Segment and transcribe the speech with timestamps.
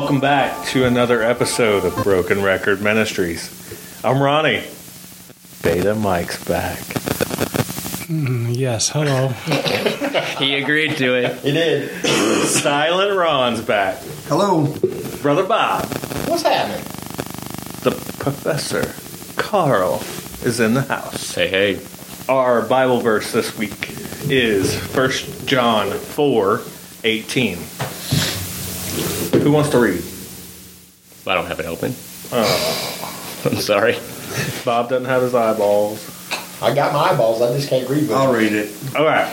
[0.00, 3.50] Welcome back to another episode of Broken Record Ministries.
[4.04, 4.62] I'm Ronnie.
[5.60, 6.78] Beta Mike's back.
[8.06, 9.28] Hmm, yes, hello.
[10.38, 11.38] He agreed to it.
[11.40, 11.90] He did.
[12.46, 14.00] Silent Ron's back.
[14.28, 14.72] Hello.
[15.20, 15.84] Brother Bob.
[16.28, 16.84] What's happening?
[17.82, 17.90] The
[18.20, 18.94] Professor
[19.36, 19.96] Carl
[20.44, 21.34] is in the house.
[21.34, 21.80] Hey, hey.
[22.28, 23.96] Our Bible verse this week
[24.30, 25.10] is 1
[25.46, 26.60] John 4
[27.02, 27.58] 18.
[29.42, 30.02] Who wants to read?
[31.26, 31.94] I don't have it open.
[32.32, 33.96] Oh, I'm sorry.
[34.64, 36.14] Bob doesn't have his eyeballs.
[36.60, 37.40] I got my eyeballs.
[37.42, 38.02] I just can't read.
[38.02, 38.40] with I'll them.
[38.40, 38.72] read it.
[38.96, 39.28] All right.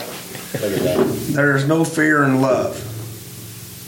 [0.54, 1.06] Look at that.
[1.30, 2.76] There is no fear in love,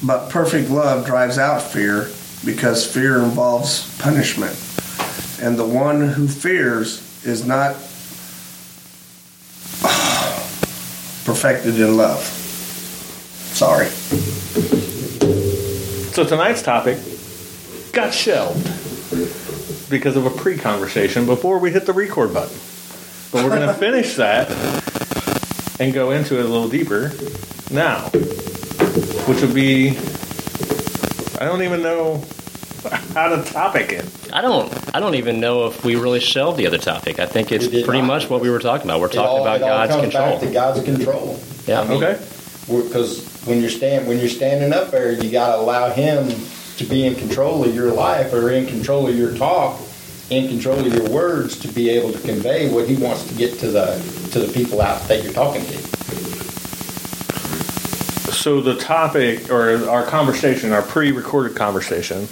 [0.05, 2.09] but perfect love drives out fear
[2.45, 4.57] because fear involves punishment.
[5.41, 7.75] And the one who fears is not
[11.25, 12.23] perfected in love.
[13.55, 13.89] Sorry.
[16.19, 16.99] So tonight's topic
[17.93, 18.65] got shelved
[19.89, 22.59] because of a pre-conversation before we hit the record button.
[23.31, 24.51] But we're going to finish that
[25.79, 27.13] and go into it a little deeper
[27.71, 28.09] now,
[29.29, 29.91] which would be
[31.41, 32.25] I don't even know
[33.15, 34.05] how to topic it.
[34.33, 34.73] I don't.
[34.97, 37.21] I don't even know if we really shelved the other topic.
[37.21, 38.07] I think it's pretty not.
[38.09, 38.99] much what we were talking about.
[39.01, 40.31] We're It talking all- about it all God's comes control.
[40.33, 41.41] Back to God's control.
[41.69, 41.83] Yeah.
[41.83, 42.21] I mean, Okay.
[42.69, 46.29] Because when you're stand when you're standing up there, you got to allow Him
[46.77, 49.81] to be in control of your life, or in control of your talk,
[50.31, 53.59] in control of your words, to be able to convey what He wants to get
[53.61, 53.97] to the
[54.33, 55.79] to the people out that you're talking to.
[58.33, 62.29] So the topic or our conversation, our pre-recorded conversation,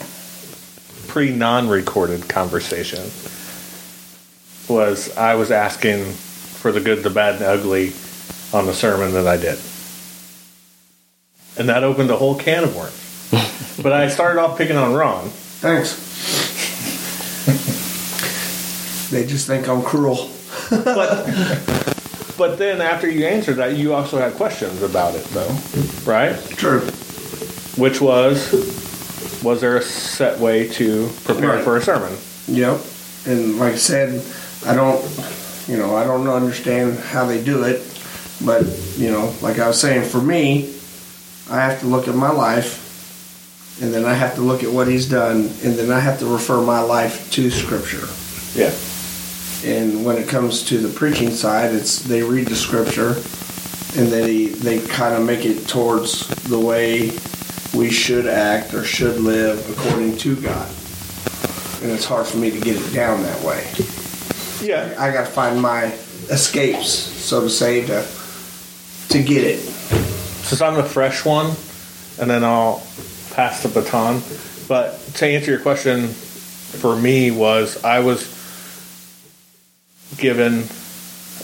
[1.08, 3.10] pre-non-recorded conversation
[4.68, 7.92] was I was asking for the good, the bad, and the ugly
[8.52, 9.58] on the sermon that I did.
[11.58, 13.78] And that opened a whole can of worms.
[13.82, 15.30] but I started off picking on Ron.
[15.60, 15.96] Thanks.
[19.10, 20.30] they just think I'm cruel.
[20.70, 21.26] But
[22.36, 25.56] but then after you answered that, you also had questions about it though.
[26.04, 26.36] Right?
[26.50, 26.80] True.
[27.76, 28.52] Which was
[29.42, 31.64] was there a set way to prepare Right.
[31.64, 32.16] for a sermon?
[32.48, 32.80] Yep.
[33.26, 34.24] And like I said,
[34.66, 35.00] I don't,
[35.68, 37.80] you know, I don't understand how they do it,
[38.44, 38.64] but
[38.96, 40.74] you know, like I was saying, for me,
[41.50, 44.88] I have to look at my life, and then I have to look at what
[44.88, 48.08] he's done, and then I have to refer my life to Scripture.
[48.58, 48.74] Yeah.
[49.64, 53.10] And when it comes to the preaching side, it's they read the Scripture,
[54.00, 57.12] and they they kind of make it towards the way
[57.74, 60.68] we should act or should live according to God.
[61.82, 63.64] And it's hard for me to get it down that way.
[64.66, 64.94] Yeah.
[64.98, 65.92] I got to find my
[66.30, 68.06] escapes, so to say, to
[69.10, 70.15] to get it.
[70.46, 71.56] Since I'm the fresh one,
[72.20, 72.86] and then I'll
[73.32, 74.22] pass the baton.
[74.68, 78.24] But to answer your question, for me was I was
[80.16, 80.62] given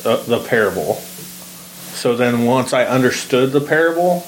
[0.03, 0.95] the, the parable.
[0.95, 4.25] So then once I understood the parable,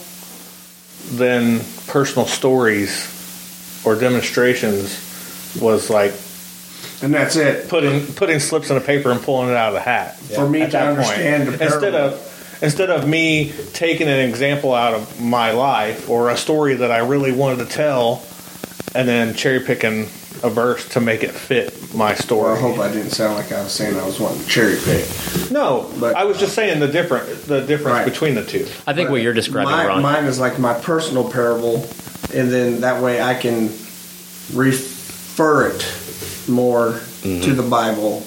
[1.06, 3.10] then personal stories
[3.84, 4.98] or demonstrations
[5.60, 6.14] was like
[7.02, 7.68] And that's it.
[7.68, 10.16] putting putting slips in a paper and pulling it out of the hat.
[10.16, 11.58] For me to understand point.
[11.58, 16.36] the instead of instead of me taking an example out of my life or a
[16.36, 18.22] story that I really wanted to tell,
[18.94, 20.08] and then cherry picking
[20.42, 22.52] a verse to make it fit my Well, story.
[22.52, 25.50] I hope I didn't sound like I was saying I was wanting to cherry pick.
[25.50, 28.04] no, But- I was just uh, saying the different the difference Right.
[28.04, 28.66] between the two.
[28.86, 30.02] I think what you're describing, My- Ron.
[30.02, 31.86] Mine is like my personal parable,
[32.34, 33.70] and then that way I can
[34.52, 35.86] refer it
[36.48, 37.40] more mm-hmm.
[37.42, 38.22] to the Bible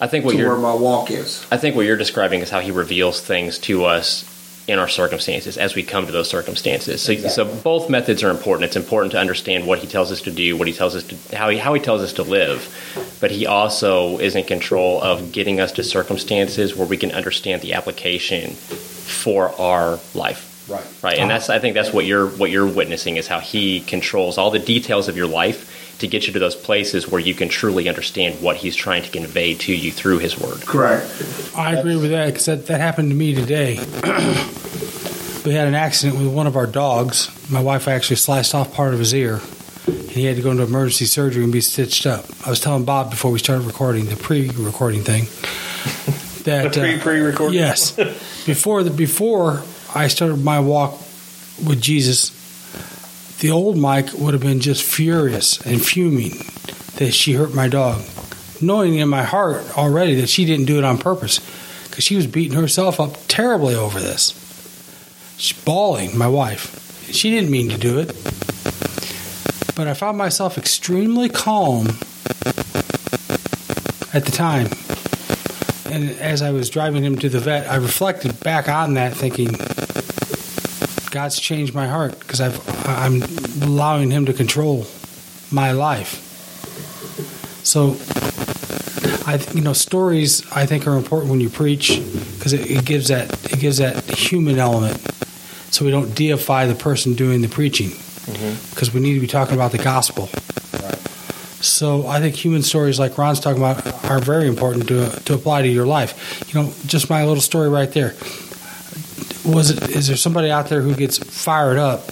[0.00, 0.58] I think what to where you're.
[0.58, 1.46] my walk is.
[1.50, 4.24] I think what you're describing is how He reveals things to us
[4.68, 7.00] in our circumstances as we come to those circumstances.
[7.00, 8.66] So, so both methods are important.
[8.66, 11.36] It's important to understand what He tells us to do, what He tells us to
[11.36, 15.32] how He how He tells us to live, but He also is in control of
[15.32, 20.47] getting us to circumstances where we can understand the application for our life.
[20.68, 20.84] Right.
[21.02, 24.36] Right, and that's I think that's what you're what you're witnessing is how he controls
[24.36, 27.48] all the details of your life to get you to those places where you can
[27.48, 30.60] truly understand what he's trying to convey to you through his word.
[30.62, 31.52] Correct.
[31.56, 33.76] I agree with that because that, that happened to me today.
[35.44, 37.30] we had an accident with one of our dogs.
[37.50, 39.40] My wife actually sliced off part of his ear,
[39.86, 42.26] and he had to go into emergency surgery and be stitched up.
[42.46, 45.24] I was telling Bob before we started recording the pre-recording thing
[46.44, 47.58] that The pre- uh, pre-recording?
[47.58, 47.92] Yes,
[48.46, 49.62] before the before
[49.94, 50.92] I started my walk
[51.64, 52.30] with Jesus,
[53.40, 56.32] the old Mike would have been just furious and fuming
[56.96, 58.02] that she hurt my dog,
[58.60, 61.40] knowing in my heart already that she didn't do it on purpose
[61.88, 64.32] because she was beating herself up terribly over this.
[65.36, 67.10] She's bawling, my wife.
[67.12, 68.08] She didn't mean to do it.
[69.76, 71.86] But I found myself extremely calm
[74.12, 74.68] at the time.
[75.90, 79.56] And as I was driving him to the vet, I reflected back on that, thinking,
[81.10, 83.22] God's changed my heart because I'm
[83.62, 84.86] allowing Him to control
[85.50, 86.24] my life.
[87.64, 87.96] So,
[89.26, 92.00] I you know stories I think are important when you preach
[92.36, 94.98] because it, it gives that it gives that human element,
[95.72, 98.70] so we don't deify the person doing the preaching mm-hmm.
[98.70, 100.28] because we need to be talking about the gospel.
[101.68, 105.62] So I think human stories like Ron's talking about are very important to to apply
[105.62, 106.44] to your life.
[106.48, 108.14] You know, just my little story right there.
[109.44, 109.90] Was it?
[109.90, 112.10] Is there somebody out there who gets fired up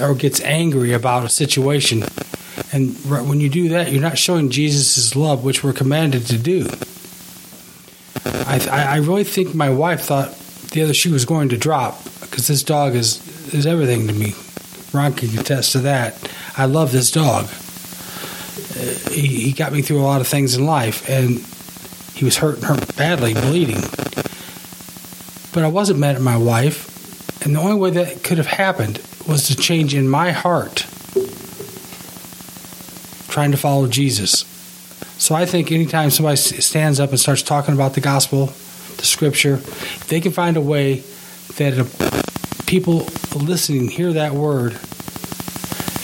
[0.00, 2.02] or gets angry about a situation?
[2.72, 6.68] And when you do that, you're not showing Jesus' love, which we're commanded to do.
[8.24, 10.34] I, I really think my wife thought
[10.72, 13.20] the other shoe was going to drop because this dog is
[13.52, 14.34] is everything to me.
[14.92, 16.16] Ron can attest to that.
[16.56, 17.48] I love this dog
[19.12, 21.38] he, he got me through a lot of things in life, and
[22.16, 23.80] he was hurt, hurt badly, bleeding.
[25.52, 29.00] But I wasn't mad at my wife, and the only way that could have happened
[29.26, 30.86] was to change in my heart,
[33.28, 34.44] trying to follow Jesus.
[35.18, 38.46] So I think anytime somebody stands up and starts talking about the gospel,
[38.96, 41.04] the scripture, if they can find a way
[41.56, 44.78] that people listening hear that word,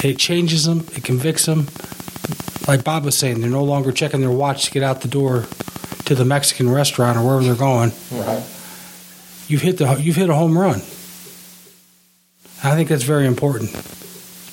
[0.05, 1.67] it changes them, it convicts them,
[2.69, 5.47] like Bob was saying, they're no longer checking their watch to get out the door
[6.05, 7.93] to the Mexican restaurant or wherever they're going.
[8.13, 8.45] Right.
[9.49, 10.81] You've hit the you've hit a home run.
[12.63, 13.71] I think that's very important.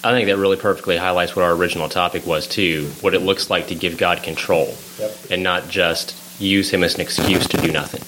[0.04, 2.92] I think that really perfectly highlights what our original topic was too.
[3.02, 5.12] What it looks like to give God control, Yep.
[5.32, 8.02] and not just use Him as an excuse to do nothing.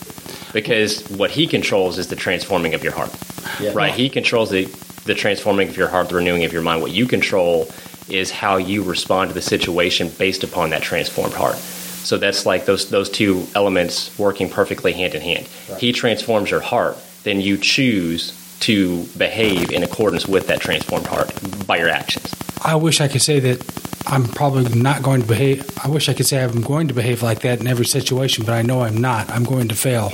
[0.54, 3.12] Because what He controls is the transforming of your heart.
[3.60, 3.72] Yeah.
[3.74, 3.94] Right?
[3.94, 4.66] He controls the
[5.08, 6.82] the transforming of your heart, the renewing of your mind.
[6.82, 7.72] What you control
[8.10, 11.56] is how you respond to the situation based upon that transformed heart.
[11.56, 15.50] So that's like those those two elements working perfectly hand in hand.
[15.70, 15.80] Right.
[15.80, 21.32] He transforms your heart, then you choose to behave in accordance with that transformed heart
[21.68, 22.34] by your actions.
[22.64, 25.70] I wish I could say that I'm probably not going to behave.
[25.84, 28.54] I wish I could say I'm going to behave like that in every situation, but
[28.54, 29.30] I know I'm not.
[29.30, 30.14] I'm going to fail.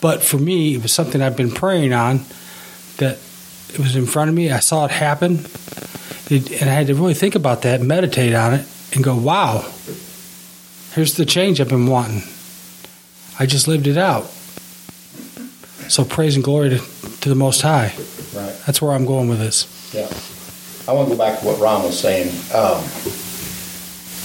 [0.00, 2.20] But for me, it was something I've been praying on
[2.98, 3.18] that
[3.72, 4.50] it was in front of me.
[4.50, 5.46] I saw it happen.
[6.28, 9.70] It, and I had to really think about that, meditate on it, and go, wow,
[10.92, 12.22] here's the change I've been wanting.
[13.38, 14.24] I just lived it out.
[15.88, 16.78] So praise and glory to,
[17.20, 17.94] to the Most High.
[18.34, 18.56] Right.
[18.66, 19.66] That's where I'm going with this.
[19.94, 20.08] Yeah.
[20.90, 22.28] I want to go back to what Ron was saying.
[22.54, 22.82] Um,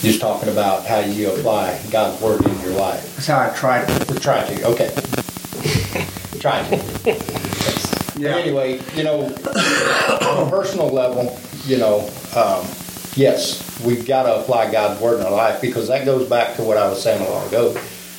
[0.02, 3.16] just talking about how you apply God's word in your life.
[3.16, 4.10] That's how I tried it.
[4.10, 4.64] We're trying to.
[4.70, 4.90] Okay.
[6.40, 7.88] trying to.
[8.22, 8.34] Yeah.
[8.34, 12.02] But anyway, you know, on a personal level, you know,
[12.36, 12.68] um,
[13.16, 16.62] yes, we've got to apply God's word in our life because that goes back to
[16.62, 17.76] what I was saying a while ago.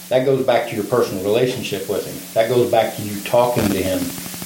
[0.09, 2.35] That goes back to your personal relationship with Him.
[2.35, 4.01] That goes back to you talking to Him.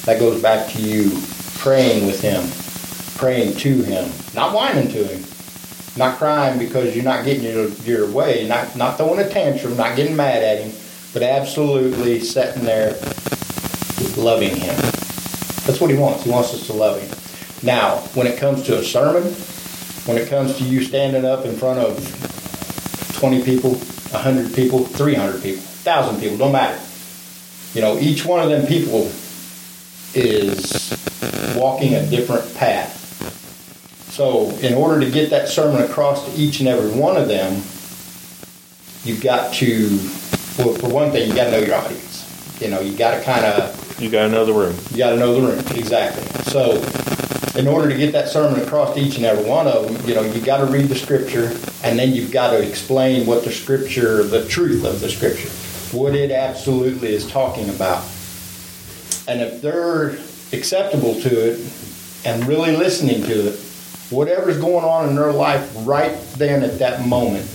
[0.05, 1.19] That goes back to you
[1.61, 2.45] praying with Him,
[3.19, 5.25] praying to Him, not whining to Him,
[5.97, 9.97] not crying because you're not getting your, your way, not not throwing a tantrum, not
[9.97, 10.73] getting mad at Him,
[11.15, 12.95] but absolutely sitting there
[14.19, 14.96] loving Him.
[15.67, 16.25] That's what He wants.
[16.25, 17.11] He wants us to love Him.
[17.67, 19.25] Now, when it comes to a sermon,
[20.07, 21.97] when it comes to you standing up in front of
[23.19, 26.81] 20 people, 100 people, 300 people, 1,000 people, don't matter.
[27.75, 29.11] You know, each one of them people
[30.15, 30.95] is
[31.57, 32.95] walking a different path.
[34.13, 37.55] So, in order to get that sermon across to each and every one of them,
[39.05, 39.89] you've got to,
[40.59, 42.61] well, for one thing, you got to know your audience.
[42.61, 44.77] You know, you got to kind of You got to know the room.
[44.91, 46.23] you got to know the room exactly.
[46.53, 46.83] So,
[47.59, 50.15] in order to get that sermon across to each and every one of them, you
[50.15, 53.51] know, you got to read the scripture, and then you've got to explain what the
[53.51, 55.49] scripture, the truth of the scripture,
[55.97, 58.05] what it absolutely is talking about.
[59.27, 60.19] And if they're
[60.53, 61.73] acceptable to it
[62.27, 63.59] and really listening to it,
[64.11, 67.47] whatever's going on in their life right then at that moment,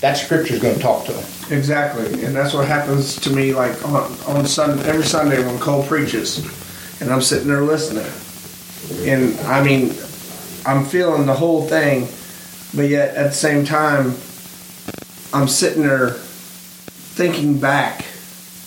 [0.00, 1.24] that scripture is going to talk to them.
[1.50, 3.54] Exactly, and that's what happens to me.
[3.54, 6.38] Like on on Sunday, every Sunday when Cole preaches,
[7.00, 8.04] and I'm sitting there listening,
[9.08, 9.94] and I mean,
[10.66, 12.08] I'm feeling the whole thing,
[12.74, 14.14] but yet at the same time,
[15.32, 18.04] I'm sitting there thinking back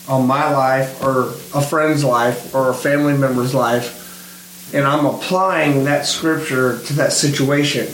[0.10, 5.84] on my life or a friend's life or a family member's life, and I'm applying
[5.84, 7.86] that scripture to that situation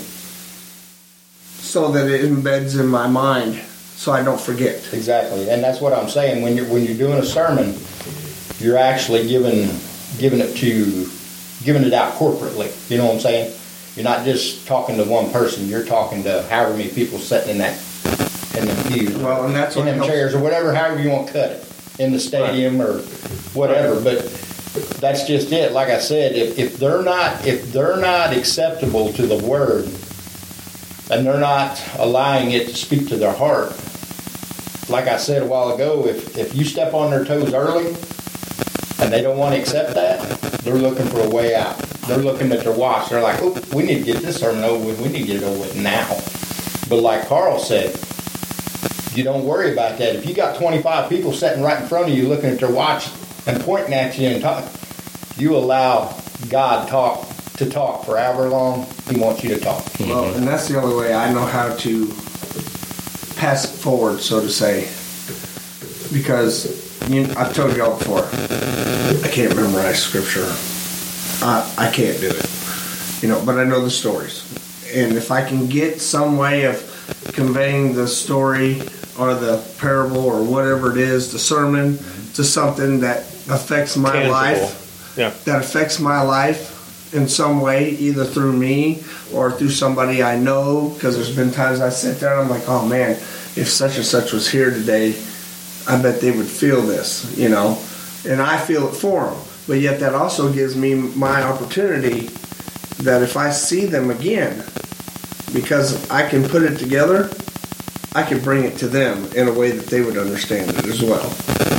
[1.59, 3.61] so that it embeds in my mind
[3.97, 4.75] so I don't forget.
[4.93, 6.41] Exactly, and that's what I'm saying.
[6.43, 7.75] When you're when you're doing a sermon,
[8.59, 9.69] you're actually giving
[10.19, 11.09] giving it to
[11.63, 12.71] giving it out corporately.
[12.89, 13.53] You know what I'm saying?
[13.95, 15.67] You're not just talking to one person.
[15.67, 17.77] You're talking to however many people sitting in that
[18.55, 21.27] in the pews, Well, and that's in them helps- chairs or whatever, however you want
[21.27, 21.65] to cut it
[21.99, 22.99] in the stadium or
[23.53, 23.99] whatever.
[23.99, 24.23] But
[24.99, 25.71] that's just it.
[25.73, 29.85] Like I said, if, if they're not if they're not acceptable to the word,
[31.09, 33.71] and they're not allowing it to speak to their heart,
[34.89, 37.87] like I said a while ago, if if you step on their toes early
[38.99, 40.21] and they don't want to accept that,
[40.61, 41.77] they're looking for a way out.
[42.07, 43.09] They're looking at their watch.
[43.09, 45.01] They're like, oh, we need to get this sermon over with.
[45.01, 46.07] We need to get it over with now.
[46.89, 47.99] But like Carl said,
[49.15, 50.15] you don't worry about that.
[50.15, 53.09] If you got 25 people sitting right in front of you looking at their watch
[53.45, 54.69] and pointing at you and talking,
[55.37, 56.17] you allow
[56.49, 59.83] God talk to talk for however long He wants you to talk.
[59.99, 62.07] Well, and that's the only way I know how to
[63.35, 64.87] pass it forward, so to say.
[66.13, 70.45] Because you, I've told y'all before, I can't memorize scripture.
[71.45, 73.21] I, I can't do it.
[73.21, 74.43] You know, but I know the stories.
[74.95, 76.83] And if I can get some way of
[77.33, 78.81] conveying the story
[79.19, 81.97] or the parable or whatever it is, the sermon,
[82.35, 84.31] to something that affects my Tangible.
[84.31, 85.31] life, Yeah.
[85.45, 86.76] that affects my life
[87.13, 90.89] in some way, either through me or through somebody I know.
[90.89, 94.05] Because there's been times I sit there and I'm like, oh man, if such and
[94.05, 95.15] such was here today,
[95.87, 97.81] I bet they would feel this, you know.
[98.27, 99.43] And I feel it for them.
[99.67, 102.29] But yet that also gives me my opportunity
[102.99, 104.65] that if I see them again,
[105.53, 107.29] because I can put it together,
[108.15, 111.01] I can bring it to them in a way that they would understand it as
[111.01, 111.76] well.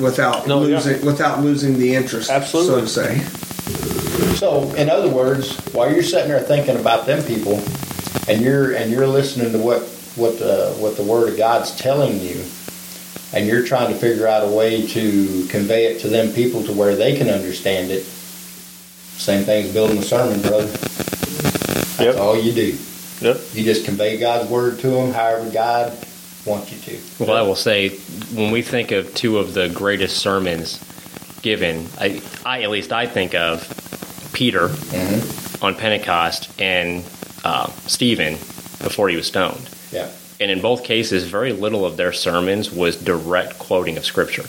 [0.00, 0.76] Without No, yeah.
[0.76, 2.86] losing without losing the interest, Absolutely.
[2.88, 4.34] so to say.
[4.36, 7.62] So, in other words, while you're sitting there thinking about them people,
[8.28, 9.82] and you're and you're listening to what
[10.16, 12.44] what the what the Word of God's telling you,
[13.32, 16.72] and you're trying to figure out a way to convey it to them people to
[16.72, 18.02] where they can understand it.
[18.02, 20.66] Same thing as building a sermon, brother.
[20.66, 22.16] That's Yep.
[22.16, 22.76] all you do.
[23.20, 23.40] Yep.
[23.54, 25.92] You just convey God's word to them, however God
[26.46, 27.24] wants you to.
[27.24, 27.90] Well, I will say,
[28.34, 30.78] when we think of two of the greatest sermons
[31.42, 33.66] given, I, I at least I think of
[34.32, 34.70] Peter
[35.62, 37.04] on Pentecost and
[37.44, 38.34] uh, Stephen
[38.82, 39.68] before he was stoned.
[39.90, 40.10] Yeah.
[40.40, 44.42] And in both cases, very little of their sermons was direct quoting of Scripture.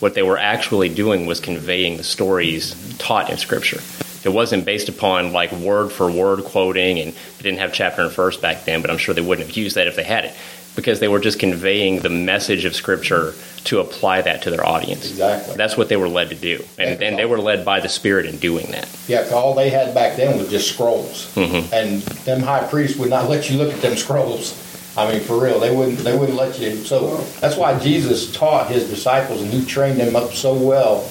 [0.00, 3.80] What they were actually doing was conveying the stories taught in Scripture.
[4.24, 8.10] It wasn't based upon like word for word quoting, and they didn't have chapter and
[8.10, 10.34] verse back then, but I'm sure they wouldn't have used that if they had it,
[10.76, 13.32] because they were just conveying the message of Scripture
[13.64, 15.10] to apply that to their audience.
[15.10, 15.56] Exactly.
[15.56, 18.26] That's what they were led to do, and, and they were led by the Spirit
[18.26, 18.88] in doing that.
[19.08, 21.72] Yeah, all they had back then was just scrolls, Mhm.
[21.72, 24.54] and them high priests would not let you look at them scrolls.
[24.96, 25.98] I mean, for real, they wouldn't.
[25.98, 26.76] They wouldn't let you.
[26.84, 31.06] So that's why Jesus taught his disciples, and he trained them up so well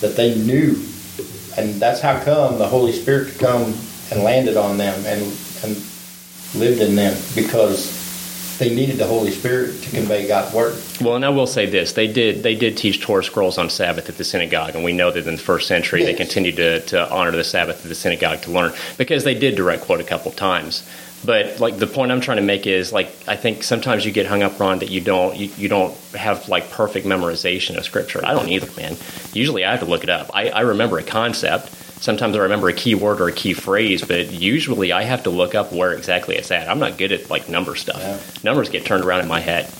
[0.00, 0.76] that they knew,
[1.56, 3.74] and that's how come the Holy Spirit come
[4.10, 5.22] and landed on them and
[5.64, 5.76] and
[6.54, 7.86] lived in them because
[8.62, 10.80] they needed the Holy Spirit to convey God's word.
[11.00, 14.08] Well, and I will say this: they did they did teach Torah scrolls on Sabbath
[14.08, 17.10] at the synagogue, and we know that in the first century they continued to, to
[17.10, 20.30] honor the Sabbath at the synagogue to learn because they did direct quote a couple
[20.30, 20.88] times.
[21.24, 24.26] But like the point I'm trying to make is like I think sometimes you get
[24.26, 28.24] hung up on that you don't you, you don't have like perfect memorization of scripture.
[28.24, 28.96] I don't either, man.
[29.32, 30.30] Usually I have to look it up.
[30.32, 31.70] I, I remember a concept.
[32.02, 35.30] Sometimes I remember a key word or a key phrase, but usually I have to
[35.30, 36.68] look up where exactly it's at.
[36.68, 37.98] I'm not good at like number stuff.
[38.00, 38.18] Yeah.
[38.42, 39.70] Numbers get turned around in my head,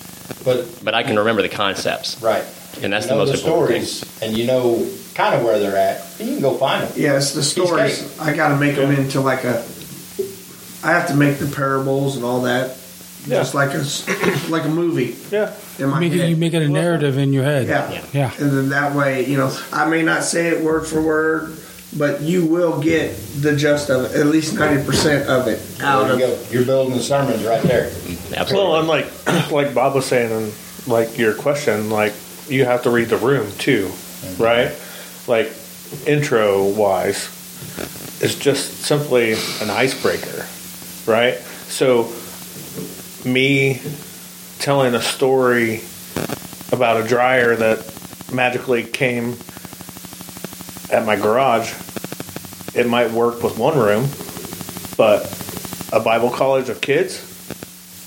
[0.45, 2.23] But but I can remember the concepts.
[2.23, 2.45] right,
[2.81, 4.29] And that's you the most the important thing.
[4.29, 6.07] and you know kind of where they're at.
[6.21, 6.93] And you can go find them.
[6.97, 8.17] Yeah, it's the stories.
[8.21, 9.65] I got to make them into like a.
[10.85, 12.77] I have to make the parables and all that,
[13.27, 13.39] Yeah.
[13.39, 14.07] just like a s-
[14.49, 15.53] like a movie Yeah.
[15.81, 17.67] in my Make it, you make it a narrative in your head.
[17.67, 17.91] yeah.
[17.91, 18.05] Yeah.
[18.13, 18.31] Yeah.
[18.39, 21.57] and then that way, you know, I may not say it word for word,
[21.97, 26.05] but you will get the gist of it, at least ninety percent of it out
[26.05, 26.43] There of you go.
[26.51, 27.87] You're building the sermons right there.
[28.35, 28.55] Absolutely.
[28.55, 29.07] Well, and like
[29.51, 30.55] like Bob was saying, and
[30.87, 32.15] like your question, like
[32.49, 34.43] you have to read the room too, mm-hmm.
[34.43, 34.75] right?
[35.29, 35.53] Like
[36.07, 37.27] intro wise,
[38.23, 40.47] it's just simply an icebreaker,
[41.11, 41.35] right?
[41.69, 42.13] So
[43.25, 43.81] me
[44.59, 45.83] telling a story
[46.73, 47.89] about a dryer that
[48.33, 49.37] magically came
[50.93, 51.73] at my garage,
[52.75, 54.09] it might work with one room,
[54.97, 55.27] but
[55.93, 57.19] a Bible college of kids,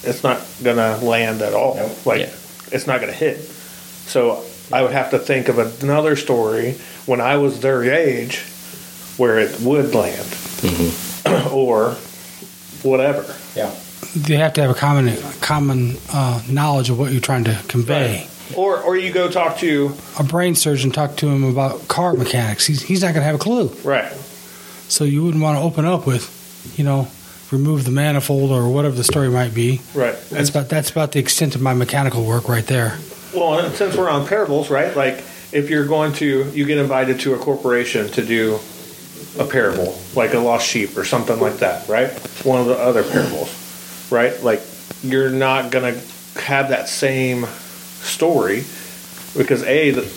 [0.03, 1.75] it's not gonna land at all.
[1.75, 2.05] Nope.
[2.05, 2.29] Like Yeah.
[2.71, 3.39] it's not gonna hit.
[4.07, 6.75] So I would have to think of another story
[7.05, 8.43] when I was their age
[9.17, 10.27] where it would land,
[11.51, 11.91] or
[12.83, 13.35] whatever.
[13.55, 13.71] Yeah.
[14.13, 18.27] You have to have a common common uh, knowledge of what you're trying to convey.
[18.55, 22.65] Or or you go talk to A brain surgeon talk to him about car mechanics.
[22.65, 23.69] He's, he's not going to have a clue.
[23.83, 24.11] right.
[24.87, 27.07] So you wouldn't want to open up with, you know,
[27.51, 29.81] remove the manifold or whatever the story might be.
[29.95, 30.15] Right.
[30.29, 32.99] That's about that's about the extent of my mechanical work right there.
[33.33, 34.95] Well, since we're on parables, right?
[34.95, 38.59] Like, if you're going to, you get invited to a corporation to do
[39.39, 42.11] a parable, like a lost sheep or something like that, right?
[42.45, 44.41] One of the other parables, right?
[44.43, 44.61] Like,
[45.03, 47.45] you're not going to have that same
[48.05, 48.63] story
[49.37, 50.11] because, A, the,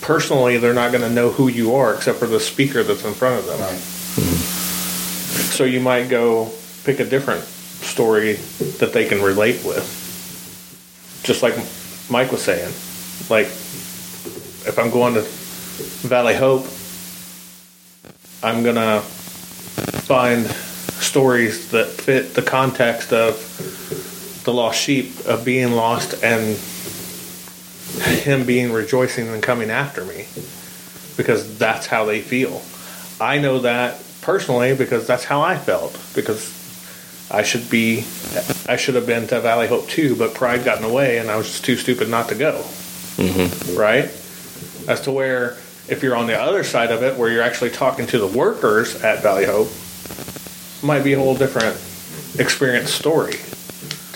[0.00, 3.14] personally, they're not going to know who you are except for the speaker that's in
[3.14, 3.60] front of them.
[3.60, 3.74] Right.
[3.74, 4.34] Mm-hmm.
[5.52, 6.50] So you might go
[6.84, 8.34] pick a different story
[8.78, 9.84] that they can relate with.
[11.24, 11.54] Just like
[12.10, 12.72] Mike was saying.
[13.28, 15.22] Like, if I'm going to
[16.08, 16.66] Valley Hope,
[18.42, 19.00] I'm going to
[20.02, 23.34] find stories that fit the context of
[24.48, 26.56] the lost sheep, of being lost, and
[28.22, 30.26] him being rejoicing and coming after me.
[31.18, 32.62] Because that's how they feel.
[33.20, 36.00] I know that personally because that's how I felt.
[36.14, 36.50] Because
[37.30, 38.06] I should be,
[38.66, 41.30] I should have been to Valley Hope too, but pride got in the way, and
[41.30, 42.62] I was just too stupid not to go.
[43.16, 43.76] Mm-hmm.
[43.78, 44.04] Right?
[44.88, 45.58] As to where,
[45.90, 48.96] if you're on the other side of it, where you're actually talking to the workers
[49.02, 49.68] at Valley Hope,
[50.82, 51.76] might be a whole different
[52.40, 53.34] experience story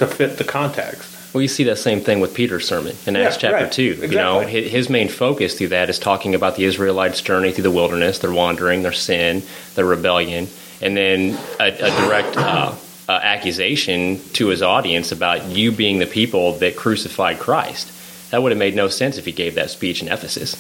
[0.07, 1.19] to fit the context.
[1.33, 3.73] Well, you see that same thing with Peter's sermon in Yeah, Acts chapter right.
[3.73, 3.83] 2.
[3.83, 7.71] You know, his main focus through that is talking about the Israelites' journey through the
[7.71, 9.43] wilderness, their wandering, their sin,
[9.75, 10.49] their rebellion,
[10.83, 12.75] and then a, a direct uh,
[13.09, 17.91] uh, accusation to his audience about you being the people that crucified Christ.
[18.31, 20.57] That would have made no sense if he gave that speech in Ephesus.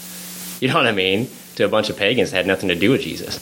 [0.62, 1.28] You know what I mean?
[1.56, 3.38] To a bunch of pagans that had nothing to do with Jesus.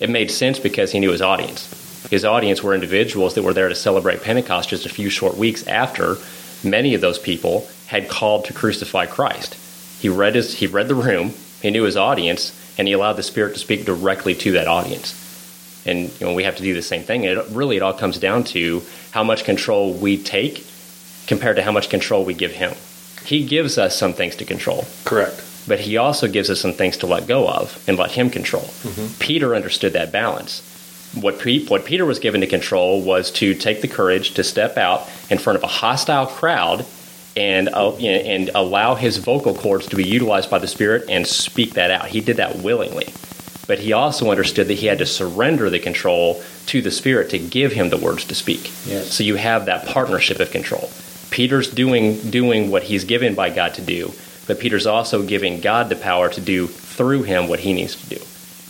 [0.00, 1.68] It made sense because he knew his audience.
[2.10, 5.66] His audience were individuals that were there to celebrate Pentecost just a few short weeks
[5.66, 6.16] after
[6.62, 9.56] many of those people had called to crucify Christ.
[10.00, 13.22] He read his he read the room, he knew his audience, and he allowed the
[13.22, 15.22] Spirit to speak directly to that audience.
[15.86, 17.26] And you know, we have to do the same thing.
[17.26, 20.66] And it, really, it all comes down to how much control we take
[21.26, 22.74] compared to how much control we give him.
[23.24, 25.42] He gives us some things to control Correct.
[25.66, 28.62] but he also gives us some things to let go of and let him control.
[28.62, 29.18] Mm-hmm.
[29.18, 30.62] Peter understood that balance.
[31.20, 35.08] What, what Peter was given to control was to take the courage to step out
[35.30, 36.84] in front of a hostile crowd
[37.36, 41.74] and uh, and allow his vocal cords to be utilized by the Spirit and speak
[41.74, 42.06] that out.
[42.06, 43.12] He did that willingly.
[43.66, 47.38] But he also understood that he had to surrender the control to the Spirit to
[47.38, 48.70] give him the words to speak.
[48.86, 49.12] Yes.
[49.12, 50.88] So you have that partnership of control.
[51.30, 54.12] Peter's doing doing what he's given by God to do,
[54.46, 58.16] but Peter's also giving God the power to do through him what he needs to
[58.16, 58.22] do.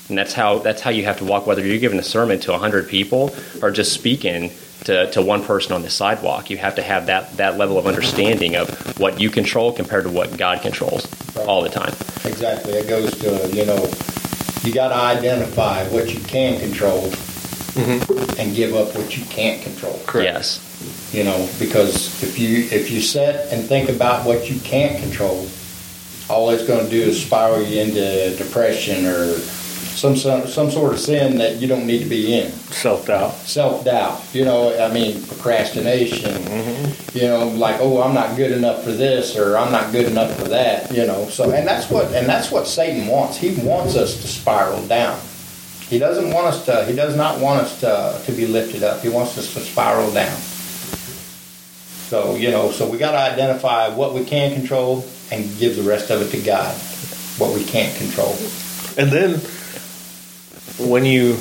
[0.08, 2.52] And that's how that's how you have to walk whether you're giving a sermon to
[2.52, 4.52] 100 people or just speaking
[4.84, 6.48] to, to one person on the sidewalk.
[6.48, 10.10] You have to have that that level of understanding of what you control compared to
[10.10, 11.92] what God controls all the time.
[12.24, 12.74] Exactly.
[12.74, 13.90] It goes to, you know,
[14.62, 17.10] you got to identify what you can control
[17.76, 18.40] mm-hmm.
[18.40, 20.00] and give up what you can't control.
[20.06, 20.32] Correct.
[20.32, 21.12] Yes.
[21.12, 25.48] You know, because if you if you sit and think about what you can't control,
[26.28, 29.38] all it's going to do is spiral you into depression or
[29.96, 32.50] some some some sort of sin that you don't need to be in.
[32.52, 33.32] Self doubt.
[33.32, 34.22] Self doubt.
[34.34, 36.32] You know, I mean procrastination.
[36.34, 37.18] Mm-hmm.
[37.18, 40.36] You know, like oh, I'm not good enough for this or I'm not good enough
[40.36, 40.92] for that.
[40.92, 43.38] You know, so and that's what and that's what Satan wants.
[43.38, 45.18] He wants us to spiral down.
[45.88, 46.84] He doesn't want us to.
[46.84, 49.00] He does not want us to to be lifted up.
[49.00, 50.36] He wants us to spiral down.
[52.10, 55.82] So you know, so we got to identify what we can control and give the
[55.82, 56.76] rest of it to God.
[57.38, 58.36] What we can't control.
[58.98, 59.40] And then
[60.78, 61.38] when you,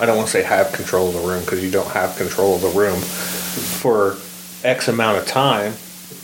[0.00, 2.56] I don't want to say have control of the room because you don't have control
[2.56, 4.16] of the room for
[4.62, 5.74] X amount of time,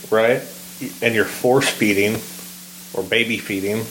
[0.09, 0.41] right?
[1.01, 2.15] And you're force feeding
[2.93, 3.85] or baby feeding,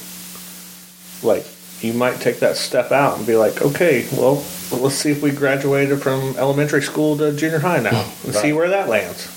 [1.22, 1.46] like
[1.82, 5.30] you might take that step out and be like, okay, well, let's see if we
[5.30, 9.28] graduated from elementary school to junior high now and see where that lands.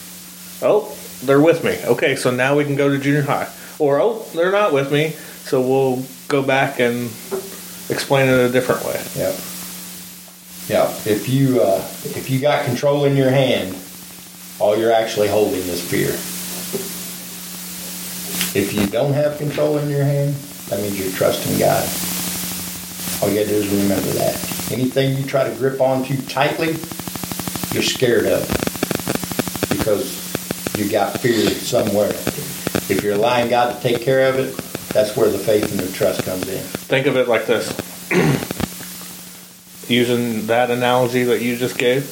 [0.62, 1.78] Oh, they're with me.
[1.84, 3.50] Okay, so now we can go to junior high.
[3.80, 5.12] Or, oh, they're not with me,
[5.44, 7.10] so we'll go back and
[7.90, 9.02] explain it a different way.
[9.16, 9.36] Yeah.
[10.68, 10.90] Yeah.
[11.06, 13.76] If you uh, if you got control in your hand,
[14.60, 16.10] all you're actually holding is fear.
[18.60, 20.34] If you don't have control in your hand,
[20.70, 21.84] that means you're trusting God.
[23.22, 24.72] All you gotta do is remember that.
[24.72, 26.76] Anything you try to grip onto tightly,
[27.74, 28.48] you're scared of
[29.70, 30.24] because
[30.78, 32.10] you got fear somewhere.
[32.90, 34.65] If you're allowing God to take care of it,
[34.96, 36.58] that's where the faith and the trust comes in.
[36.58, 37.68] Think of it like this
[39.90, 42.04] using that analogy that you just gave,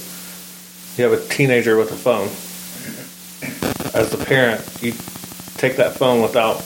[0.98, 2.28] you have a teenager with a phone.
[3.96, 4.92] As the parent, you
[5.56, 6.58] take that phone without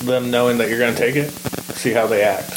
[0.00, 1.30] them knowing that you're going to take it,
[1.74, 2.50] see how they act.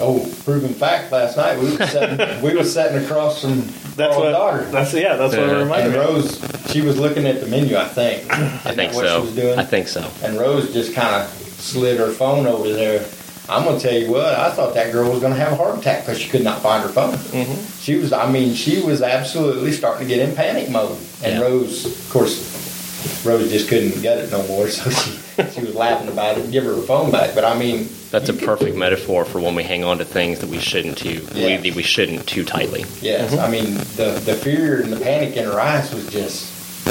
[0.00, 1.12] Oh, proven fact.
[1.12, 4.30] Last night we were sitting, we were sitting across from That's what.
[4.32, 5.16] daughter, That's yeah.
[5.16, 5.58] That's what it Yeah.
[5.62, 6.18] reminded and me.
[6.18, 6.42] of.
[6.42, 6.70] Rose.
[6.72, 7.76] She was looking at the menu.
[7.76, 8.30] I think.
[8.32, 9.20] I think what so.
[9.20, 9.58] She was doing.
[9.58, 10.08] I think so.
[10.22, 13.04] And Rose just kind of slid her phone over there.
[13.48, 14.26] I'm gonna tell you what.
[14.26, 16.82] I thought that girl was gonna have a heart attack because she could not find
[16.82, 17.14] her phone.
[17.14, 17.80] Mm-hmm.
[17.80, 18.12] She was.
[18.12, 20.98] I mean, she was absolutely starting to get in panic mode.
[21.22, 21.40] And Yeah.
[21.42, 24.68] Rose, of course, Rose just couldn't get it no more.
[24.76, 25.12] So she
[25.54, 26.44] she was laughing about it.
[26.44, 27.34] and Give her her phone back.
[27.34, 30.48] But I mean, That's a perfect metaphor for when we hang on to things that
[30.48, 31.26] we shouldn't too.
[31.34, 31.60] Yeah.
[31.60, 32.84] We, we shouldn't too tightly.
[33.00, 33.40] Yes, Mm-hmm.
[33.44, 36.86] I mean the the fear and the panic in her eyes was just,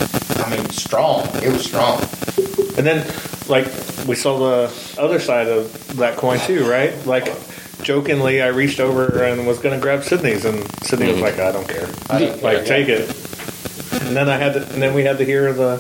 [0.46, 1.26] I mean, strong.
[1.36, 2.00] It was strong.
[2.78, 3.08] And then,
[3.48, 3.66] like,
[4.06, 6.94] we saw the other side of that coin too, right?
[7.06, 7.32] Like,
[7.82, 11.52] jokingly, I reached over and was going to grab Sydney's, and Sydney was like, "I
[11.54, 12.66] don't care, I don't like, care.
[12.66, 13.10] take it."
[14.04, 15.78] And then I had, to, and then we had to hear the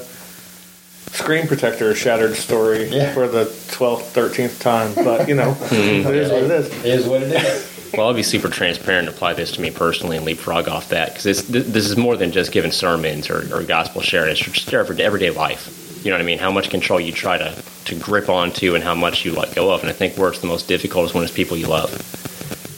[1.16, 3.14] screen protector shattered story Yeah.
[3.14, 4.94] for the twelfth, thirteenth time.
[4.96, 6.08] But you know, Mm-hmm.
[6.10, 6.68] it is what it is.
[6.68, 7.72] It is what it is.
[7.94, 11.10] Well, I'll be super transparent and apply this to me personally and leapfrog off that
[11.10, 14.32] because this, this is more than just giving sermons or, or gospel sharing.
[14.32, 15.82] It's just every- everyday life.
[16.04, 16.38] You know what I mean?
[16.38, 19.72] How much control you try to, to grip onto and how much you let go
[19.74, 19.80] of.
[19.82, 21.90] And I think where it's the most difficult is when it's people you love.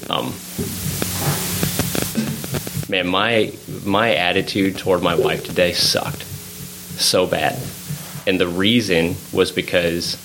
[0.09, 0.33] Um,
[2.89, 3.51] man, my
[3.85, 7.57] my attitude toward my wife today sucked so bad,
[8.27, 10.17] and the reason was because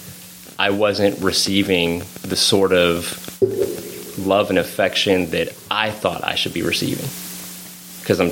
[0.59, 3.19] I wasn't receiving the sort of
[4.19, 7.09] love and affection that I thought I should be receiving.
[8.01, 8.29] Because I'm,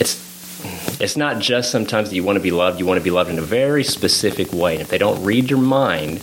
[0.00, 2.80] it's, it's not just sometimes that you want to be loved.
[2.80, 4.72] You want to be loved in a very specific way.
[4.72, 6.18] And if they don't read your mind,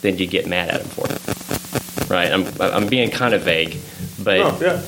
[0.00, 2.10] then you get mad at them for it.
[2.10, 2.32] Right?
[2.32, 3.76] I'm, I'm being kind of vague,
[4.24, 4.82] but Oh yeah,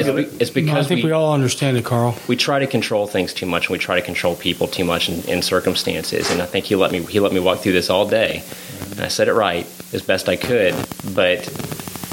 [0.00, 2.16] it's, be- it's No, I because think we, all understand it, Carl.
[2.28, 5.08] we try to control things too much and we try to control people too much
[5.08, 6.30] in, in circumstances.
[6.30, 8.42] And i think he let me he let me walk through this all day.
[8.90, 10.74] And i said it right as best i could
[11.14, 11.40] but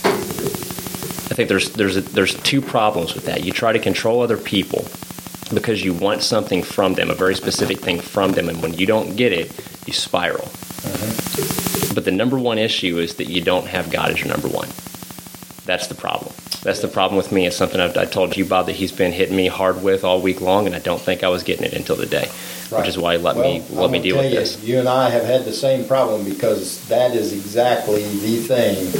[0.05, 3.43] i think there's there's there's two problems with that.
[3.43, 4.85] You try to control other people
[5.53, 8.85] because you want something from them a very specific thing from them and when you
[8.85, 9.51] don't get it
[9.85, 10.45] you spiral.
[10.45, 11.93] Mm-hmm.
[11.93, 14.69] But the number one issue is that you don't have god as your number one
[15.71, 16.33] that's the problem.
[16.63, 17.47] That's the problem with me.
[17.47, 20.21] It's something I've, I told you, Bob, that he's been hitting me hard with all
[20.21, 22.29] week long, and I don't think I was getting it until today,
[22.71, 24.61] which is why he let me let I'm me deal tell with you, this.
[24.61, 28.91] You and I have had the same problem because that is exactly the thing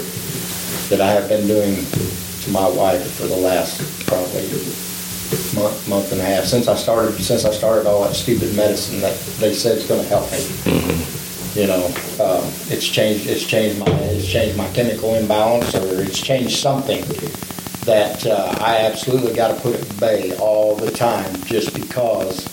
[0.89, 3.75] that I have been doing to my wife for the last
[4.07, 4.47] probably
[5.53, 7.11] month, month and a half since I started.
[7.21, 10.37] Since I started all that stupid medicine that they said is going to help me.
[10.39, 11.20] Mm-hmm.
[11.55, 11.85] You know,
[12.19, 13.27] um, it's changed.
[13.27, 13.85] It's changed my.
[13.91, 17.03] It's changed my chemical imbalance, or it's changed something
[17.85, 22.47] that uh, I absolutely got to put at bay all the time, just because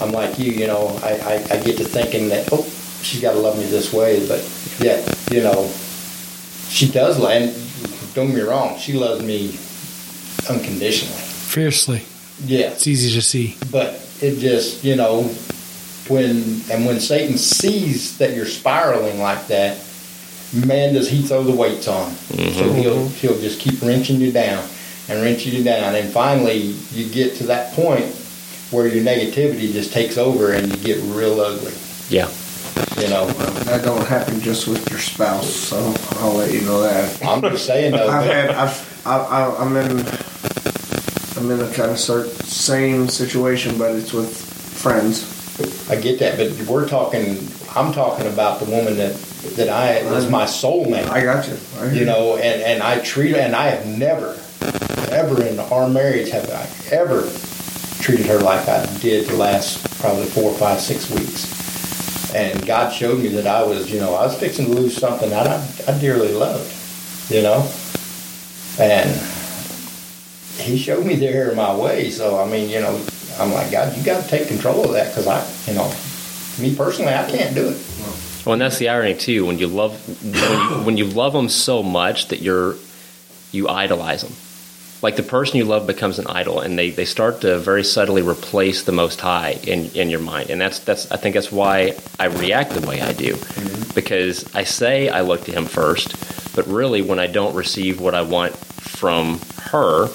[0.00, 1.10] I'm like you, you know, I,
[1.50, 2.64] I, I get to thinking that, oh,
[3.02, 4.40] she's got to love me this way, but
[4.80, 5.68] yet, you know,
[6.70, 9.58] she does love, and don't get me wrong, she loves me
[10.48, 11.14] unconditionally.
[11.20, 12.02] Fiercely.
[12.46, 13.58] Yeah, It's easy to see.
[13.70, 15.30] but it just, you know,
[16.10, 19.78] when, and when Satan sees that you're spiraling like that,
[20.52, 22.10] man, does he throw the weights on.
[22.10, 22.58] Mm-hmm.
[22.58, 24.68] So he'll, he'll just keep wrenching you down
[25.08, 25.94] and wrenching you down.
[25.94, 28.06] And finally, you get to that point
[28.70, 31.72] where your negativity just takes over and you get real ugly.
[32.08, 32.28] Yeah,
[33.00, 33.26] You know,
[33.64, 37.24] That don't happen just with your spouse, so I'll let you know that.
[37.24, 38.08] I'm just saying though.
[38.08, 40.06] I've had, I've, I, I, I'm in,
[41.36, 45.39] I'm in a kind of cert, same situation, but it's with friends.
[45.88, 47.38] I get that, but we're talking.
[47.74, 49.14] I'm talking about the woman that
[49.56, 51.08] that I was my soulmate.
[51.08, 51.56] I got you.
[51.78, 54.38] I hear you know, and, and I treat and I have never,
[55.10, 57.22] ever in our marriage have I ever
[58.00, 61.58] treated her like I did the last probably four, five, six weeks.
[62.34, 65.30] And God showed me that I was, you know, I was fixing to lose something
[65.30, 66.72] that I, I dearly loved,
[67.30, 67.68] you know,
[68.78, 69.10] and
[70.58, 72.10] He showed me the error of my way.
[72.10, 73.00] So I mean, you know,
[73.40, 75.92] I'm like, God, you got to take control of that because I, you know,
[76.60, 77.86] me personally, I can't do it.
[78.44, 79.46] Well, and that's the irony too.
[79.46, 82.76] When you love, when you, when you love them so much that you're,
[83.52, 84.32] you idolize them.
[85.02, 88.20] Like the person you love becomes an idol, and they, they start to very subtly
[88.20, 90.50] replace the Most High in, in your mind.
[90.50, 93.94] And that's that's I think that's why I react the way I do, mm-hmm.
[93.94, 98.14] because I say I look to Him first, but really when I don't receive what
[98.14, 100.08] I want from her,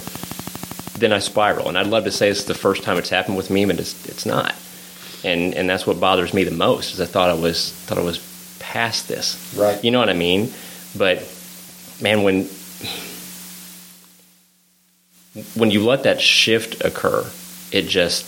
[0.98, 1.68] then I spiral.
[1.68, 3.94] And I'd love to say it's the first time it's happened with me, but it's
[4.08, 4.56] it's not.
[5.24, 8.02] And and that's what bothers me the most is I thought I was thought I
[8.04, 8.20] was
[8.60, 9.54] past this.
[9.58, 9.84] Right.
[9.84, 10.52] You know what I mean?
[10.98, 11.20] But
[12.02, 12.48] man, when
[15.56, 17.26] when you let that shift occur,
[17.72, 18.26] it just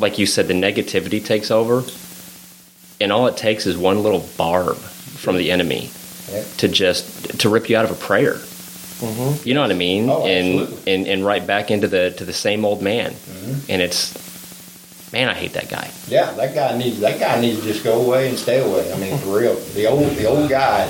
[0.00, 1.84] like you said, the negativity takes over,
[3.00, 5.90] and all it takes is one little barb from the enemy
[6.32, 6.44] Yeah.
[6.58, 8.38] to just to rip you out of a prayer.
[9.44, 10.08] You know what I mean?
[10.08, 13.10] Oh, and, and and right back into the to the same old man.
[13.12, 13.70] Mm-hmm.
[13.70, 15.90] And it's man, I hate that guy.
[16.08, 18.92] Yeah, that guy needs that guy needs to just go away and stay away.
[18.92, 20.86] I mean, for real, the old the old guy,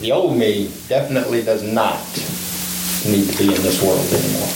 [0.00, 1.98] the old me definitely does not
[3.06, 4.48] need to be in this world anymore.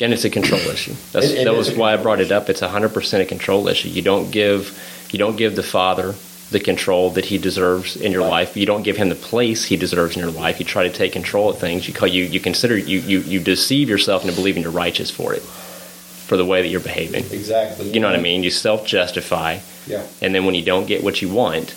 [0.00, 0.94] And it's a control issue.
[1.12, 2.50] That's, It- it that was why I brought it up.
[2.50, 3.88] It's hundred percent a control issue.
[3.88, 4.78] You don't give
[5.10, 6.14] you don't give the father
[6.50, 8.30] the control that he deserves in your Right.
[8.30, 8.56] life.
[8.56, 10.60] You don't give him the place he deserves in your life.
[10.60, 11.88] You try to take control of things.
[11.88, 15.34] You call you you consider you you, you deceive yourself into believing you're righteous for
[15.34, 17.24] it, for the way that you're behaving.
[17.32, 17.90] Exactly.
[17.90, 18.42] You know what I mean?
[18.44, 20.02] You self justify, Yeah.
[20.22, 21.74] and then when you don't get what you want,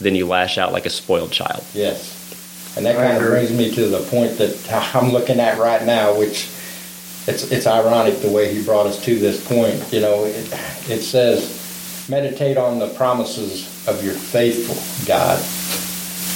[0.00, 1.64] then you lash out like a spoiled child.
[1.74, 2.16] Yes.
[2.76, 4.54] And that kind of brings me to the point that
[4.94, 6.46] I'm looking at right now, which
[7.26, 9.82] it's it's ironic the way he brought us to this point.
[9.92, 10.36] You know, it,
[10.90, 11.56] it says,
[12.10, 15.38] meditate on the promises of your faithful God.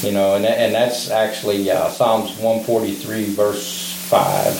[0.06, 4.54] You know, and and that's actually uh, Psalms 143 verse five.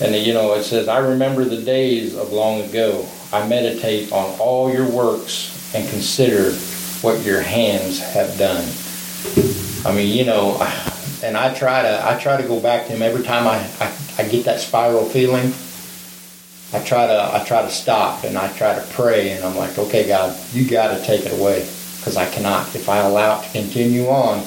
[0.00, 3.08] And you know, it says, I remember the days of long ago.
[3.32, 6.52] I meditate on all your works and consider
[7.00, 8.64] what your hands have done.
[9.84, 10.56] I mean, you know,
[11.22, 13.96] and I try to I try to go back to him every time I, I,
[14.18, 15.52] I get that spiral feeling.
[16.74, 19.78] I try to I try to stop and I try to pray and I'm like,
[19.78, 21.60] okay, God, you got to take it away
[21.98, 22.74] because I cannot.
[22.74, 24.40] If I allow it to continue on,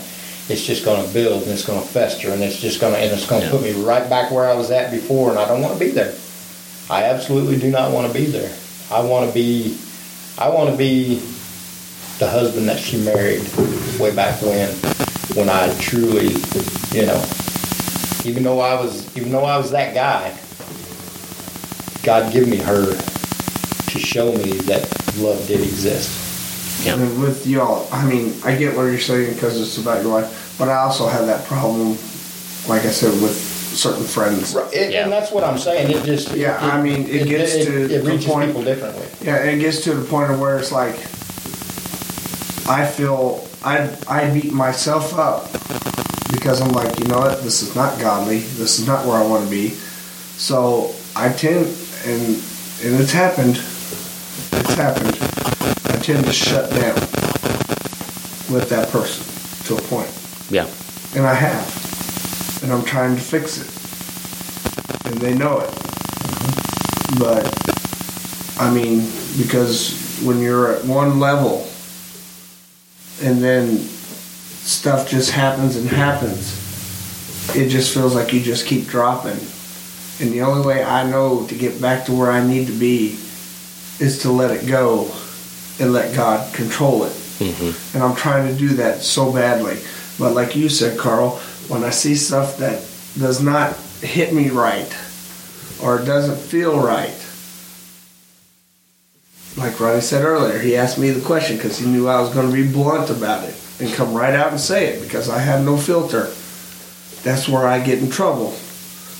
[0.49, 2.99] it's just going to build and it's going to fester and it's just going to
[2.99, 5.47] and it's going to put me right back where I was at before and I
[5.47, 6.13] don't want to be there.
[6.89, 8.53] I absolutely do not want to be there.
[8.91, 9.77] I want to be
[10.37, 11.19] I want to be
[12.19, 13.41] the husband that she married
[13.99, 14.67] way back when
[15.35, 16.35] when I truly,
[16.91, 17.25] you know,
[18.25, 20.37] even though I was even though I was that guy,
[22.03, 24.81] God give me her to show me that
[25.17, 26.86] love did exist.
[26.86, 26.95] Yeah.
[26.95, 30.55] And with y'all, I mean, I get what you're saying because it's about your life,
[30.60, 31.89] but I also have that problem,
[32.67, 34.53] like I said, with certain friends.
[34.55, 35.03] Right, and, Yeah.
[35.03, 35.91] and that's what I'm saying.
[35.91, 39.05] It just Yeah, I mean, it gets to it, the reaches point- people differently.
[39.21, 40.95] Yeah, it gets to the point of where it's like,
[42.69, 45.51] I feel I I beat myself up
[46.31, 48.39] because I'm like, you know what, this is not godly.
[48.39, 49.69] This is not where I want to be.
[50.38, 51.65] So I tend,
[52.07, 52.41] and
[52.83, 53.57] and it's happened.
[53.57, 55.17] It's happened.
[55.93, 56.95] I tend to shut down
[58.53, 59.25] with that person
[59.65, 60.09] to a point,
[60.49, 60.67] Yeah.
[61.15, 65.69] and I have, and I'm trying to fix it, and they know it.
[65.69, 67.19] Mm-hmm.
[67.19, 71.67] But I mean, because when you're at one level
[73.21, 76.53] and then stuff just happens and happens,
[77.55, 79.37] it just feels like you just keep dropping.
[80.19, 83.19] And the only way I know to get back to where I need to be
[83.99, 85.12] is to let it go
[85.80, 87.13] and let God control it.
[87.39, 87.95] Mm-hmm.
[87.95, 89.77] And I'm trying to do that so badly.
[90.17, 92.80] But like you said, Carl, when I see stuff that
[93.19, 94.91] does not hit me right
[95.84, 97.13] or doesn't feel right,
[99.56, 102.47] like Ronnie said earlier, he asked me the question because he knew I was going
[102.47, 105.63] to be blunt about it and come right out and say it because I have
[105.63, 106.32] no filter.
[107.21, 108.56] That's where I get in trouble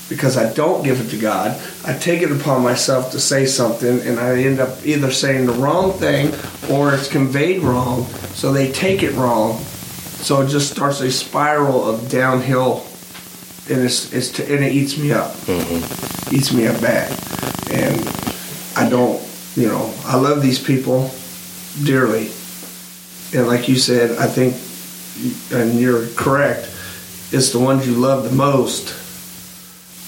[0.08, 1.60] because I don't give it to God.
[1.84, 5.52] I take it upon myself to say something and I end up either saying the
[5.52, 6.34] wrong thing
[6.70, 9.58] or it's conveyed wrong, so they take it wrong.
[9.58, 12.86] So it just starts a spiral of downhill
[13.70, 15.32] and it's, it's to, and it eats me up.
[15.46, 16.34] Mm-hmm.
[16.34, 17.10] Eats me up bad.
[17.70, 18.00] And
[18.76, 19.22] I don't,
[19.54, 21.10] you know, I love these people
[21.84, 22.30] dearly.
[23.34, 24.54] And like you said, I think,
[25.52, 26.64] and you're correct,
[27.30, 28.94] it's the ones you love the most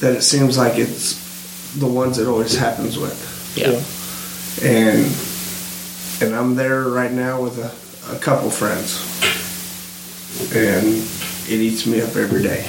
[0.00, 3.26] that it seems like it's the ones it always happens with.
[3.56, 3.80] Yeah.
[4.66, 5.06] And
[6.22, 9.06] and I'm there right now with a, a couple friends.
[10.54, 10.86] And
[11.48, 12.68] it eats me up every day.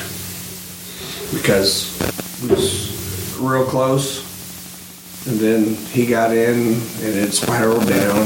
[1.33, 1.97] Because
[2.41, 4.29] we was real close
[5.27, 8.17] and then he got in and it spiraled down.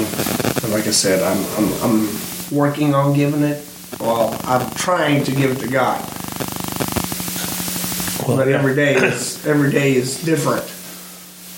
[0.63, 3.67] And like I said, I'm I'm, I'm working on giving it.
[3.99, 6.03] Well, I'm trying to give it to God.
[8.27, 8.57] Well, but yeah.
[8.57, 10.63] every day is every day is different.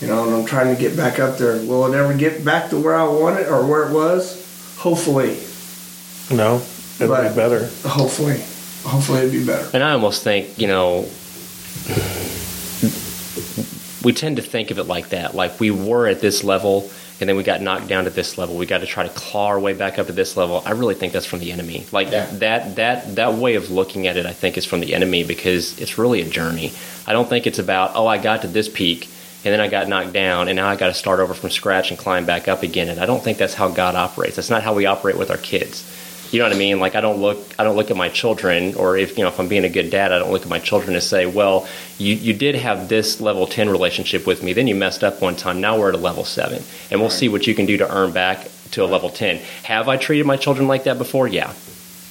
[0.02, 1.54] You know, and I'm trying to get back up there.
[1.66, 4.44] Will it ever get back to where I want it or where it was?
[4.78, 5.40] Hopefully.
[6.36, 6.62] No,
[7.00, 7.70] it'll But- be better.
[7.88, 8.44] Hopefully.
[8.84, 9.68] Hopefully it'd be better.
[9.74, 11.06] And I almost think, you know,
[14.08, 15.36] we tend to think of it like that.
[15.36, 16.90] Like we were at this level
[17.20, 18.56] and then we got knocked down to this level.
[18.56, 20.64] We got to try to claw our way back up to this level.
[20.66, 21.86] I really think that's from the enemy.
[21.92, 22.26] Like Yeah.
[22.26, 25.78] that that that way of looking at it I think is from the enemy because
[25.78, 26.72] it's really a journey.
[27.06, 29.10] I don't think it's about, oh, I got to this peak
[29.44, 31.90] and then I got knocked down and now I got to start over from scratch
[31.92, 32.88] and climb back up again.
[32.88, 34.38] And I don't think that's how God operates.
[34.38, 35.84] That's not how we operate with our kids.
[36.32, 36.80] You know what I mean?
[36.80, 39.40] Like I don't look I don't look at my children or if you know if
[39.40, 42.16] I'm being a good dad, I don't look at my children and say, "Well, you
[42.16, 45.62] you did have this level 10 relationship with me, then you messed up one time.
[45.62, 46.62] Now we're at a level 7."
[46.92, 49.40] And we'll see what you can do to earn back to a level 10.
[49.64, 51.28] Have I treated my children like that before?
[51.28, 51.54] Yeah.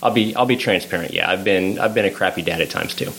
[0.02, 1.12] I'll be I'll be transparent.
[1.12, 3.12] Yeah, I've been I've been a crappy dad at times too.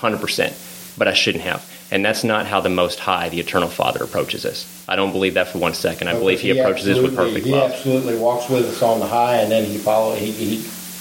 [0.00, 0.96] 100%.
[0.98, 1.64] But I shouldn't have.
[1.92, 4.64] And that's not how the Most High, the Eternal Father, approaches us.
[4.88, 6.06] I don't believe that for one second.
[6.08, 7.70] I believe He approaches us with perfect he love.
[7.70, 10.14] He absolutely walks with us on the high, and then he follow.
[10.14, 10.56] He, he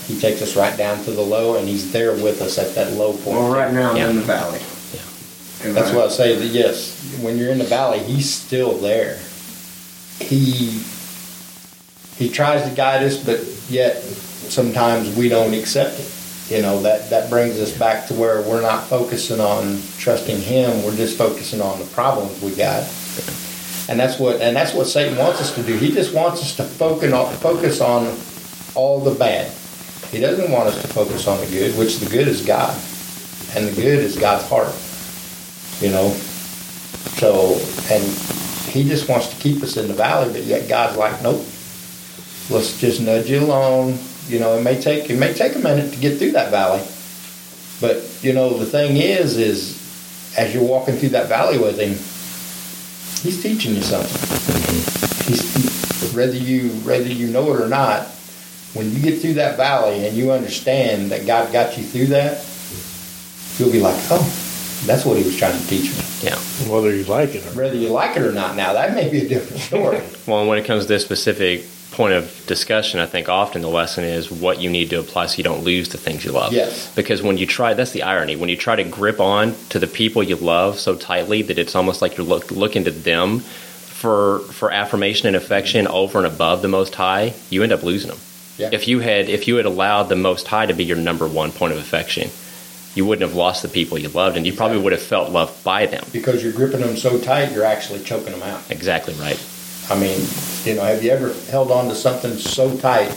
[0.07, 2.93] he takes us right down to the low, and he's there with us at that
[2.93, 3.37] low point.
[3.37, 4.09] Well, right now I'm Yeah.
[4.09, 4.59] in the valley.
[5.63, 6.35] And That's I- what I say.
[6.35, 9.19] That yes, when you're in the valley, he's still there.
[10.19, 10.81] He
[12.17, 16.11] he tries to guide us, but yet sometimes we don't accept it.
[16.49, 20.83] You know that that brings us back to where we're not focusing on trusting him.
[20.83, 22.83] We're just focusing on the problems we got.
[23.87, 25.77] And that's what and that's what Satan wants us to do.
[25.77, 28.17] He just wants us to focus on focus on
[28.75, 29.51] all the bad.
[30.11, 32.73] He doesn't want us to focus on the good, which the good is God,
[33.55, 34.73] and the good is God's heart.
[35.81, 36.09] You know,
[37.19, 37.59] so,
[37.91, 38.03] and
[38.71, 41.45] he just wants to keep us in the valley, but yet God's like, nope.
[42.49, 43.99] Let's just nudge you along.
[44.29, 46.85] You know, it may take it may take a minute to get through that valley,
[47.81, 49.77] but you know the thing is, is
[50.37, 51.89] as you're walking through that valley with him,
[53.23, 54.09] he's teaching you something.
[54.09, 55.31] Mm-hmm.
[55.31, 58.07] He's whether you whether you know it or not.
[58.75, 62.45] When you get through that valley and you understand that God got you through that,
[63.57, 64.21] you'll be like, oh,
[64.85, 66.37] that's what he was trying to teach me Yeah.
[66.71, 69.25] Whether you like it or whether you like it or not now that may be
[69.25, 73.29] a different story Well, when it comes to this specific point of discussion, I think
[73.29, 76.23] often the lesson is what you need to apply so you don't lose the things
[76.23, 76.53] you love.
[76.53, 76.93] Yes.
[76.95, 78.35] Because when you try, that's the irony.
[78.35, 81.75] When you try to grip on to the people you love so tightly that it's
[81.75, 86.61] almost like you're look, looking to them for for affirmation and affection over and above
[86.61, 88.19] the Most High, you end up losing them.
[88.57, 88.69] Yeah.
[88.71, 91.51] If you had if you had allowed the Most High to be your number one
[91.51, 92.29] point of affection,
[92.95, 95.63] you wouldn't have lost the people you loved, and you probably would have felt loved
[95.63, 96.03] by them.
[96.13, 99.37] because you're gripping them so tight you're actually choking them out Exactly right.
[99.89, 100.19] I mean
[100.65, 103.09] you know have you ever held on to something so tight?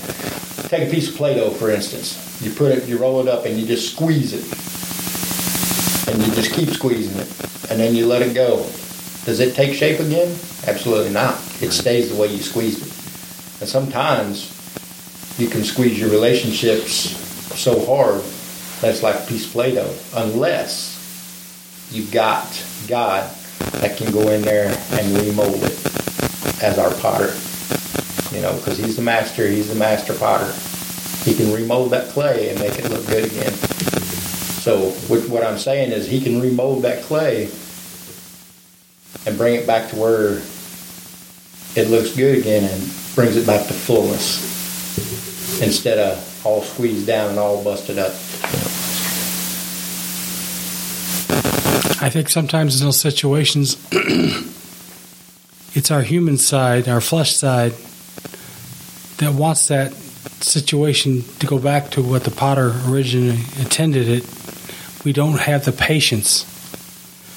[0.68, 2.40] Take a piece of play-doh for instance.
[2.42, 4.44] You put it you roll it up and you just squeeze it.
[6.08, 7.70] And you just keep squeezing it.
[7.70, 8.58] And then you let it go.
[9.24, 10.28] Does it take shape again?
[10.66, 11.34] Absolutely not.
[11.60, 13.60] It stays the way you squeezed it.
[13.60, 14.50] And sometimes
[15.38, 16.92] you can squeeze your relationships
[17.58, 18.22] so hard
[18.80, 22.46] that's like a piece of play-doh unless you've got
[22.88, 23.30] God
[23.74, 26.01] that can go in there and remold it
[26.62, 27.34] as our potter.
[28.34, 30.52] You know, because he's the master, he's the master potter.
[31.24, 33.52] He can remold that clay and make it look good again.
[33.52, 37.50] So what I'm saying is he can remold that clay
[39.26, 40.42] and bring it back to where
[41.74, 42.82] it looks good again and
[43.14, 44.50] brings it back to fullness
[45.60, 48.12] instead of all squeezed down and all busted up.
[52.02, 53.76] I think sometimes in those situations,
[55.74, 57.72] it's our human side, our flesh side,
[59.18, 64.24] that wants that situation to go back to what the potter originally intended it.
[65.04, 66.44] We don't have the patience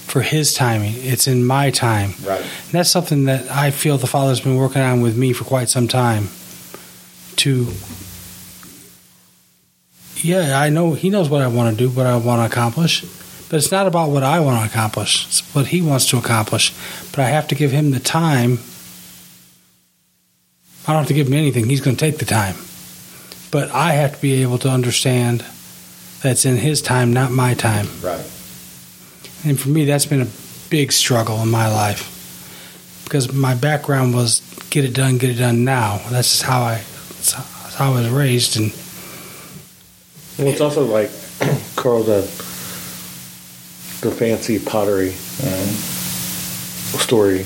[0.06, 0.94] for his timing.
[0.98, 2.14] It's in my time.
[2.24, 2.42] Right.
[2.42, 5.70] And that's something that I feel the Father's been working on with me for quite
[5.70, 6.30] some time.
[7.38, 7.68] To,
[10.22, 13.04] yeah, I know He knows what I want to do, what I want to accomplish,
[13.50, 15.28] but it's not about what I want to accomplish.
[15.28, 16.74] It's what He wants to accomplish.
[17.12, 18.60] But I have to give Him the time.
[20.88, 21.66] I don't have to give Him anything.
[21.66, 22.56] He's going to take the time.
[23.52, 25.46] But I have to be able to understand
[26.22, 27.88] that's in His time, not my time.
[28.02, 28.26] Right.
[29.46, 30.28] And for me, that's been a
[30.70, 32.12] big struggle in my life
[33.04, 36.02] because my background was get it done, get it done now.
[36.10, 37.32] That's just how I, that's
[37.76, 38.58] how I was raised.
[38.58, 38.72] And
[40.38, 41.12] Well, it's also like
[41.76, 42.24] Carl the
[44.06, 45.66] the fancy pottery uh,
[47.02, 47.42] story.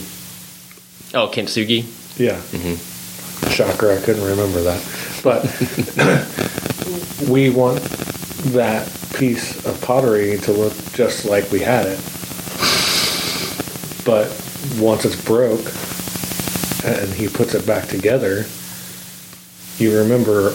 [1.13, 1.85] Oh, Kintsugi.
[2.19, 2.35] Yeah.
[2.35, 3.49] Mm-hmm.
[3.49, 4.83] Shocker, I couldn't remember that.
[5.23, 5.43] But
[7.29, 7.79] we want
[8.51, 8.85] that
[9.15, 11.99] piece of pottery to look just like we had it.
[14.05, 14.27] But
[14.77, 15.65] once it's broke
[16.83, 18.45] and he puts it back together,
[19.77, 20.53] you remember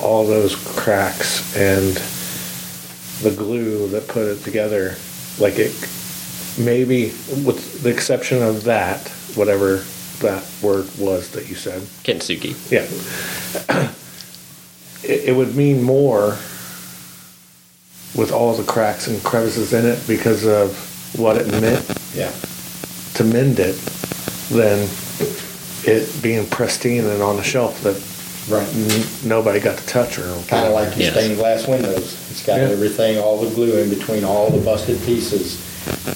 [0.00, 1.94] all those cracks and
[3.22, 4.96] the glue that put it together.
[5.40, 5.72] Like it,
[6.58, 7.06] maybe
[7.44, 9.82] with the exception of that, whatever
[10.20, 12.54] that word was that you said, Kintsugi.
[12.70, 12.86] yeah.
[15.02, 16.36] it, it would mean more
[18.14, 20.76] with all the cracks and crevices in it because of
[21.18, 22.32] what it meant Yeah.
[23.14, 23.76] to mend it
[24.50, 24.88] than
[25.84, 27.96] it being pristine and on the shelf that
[28.50, 28.66] Right.
[28.74, 30.42] n- nobody got to touch her.
[30.48, 31.12] Kind of like your Yes.
[31.14, 32.16] stained glass windows.
[32.32, 32.68] It's got Yeah.
[32.70, 35.56] everything, all the glue in between all the busted pieces.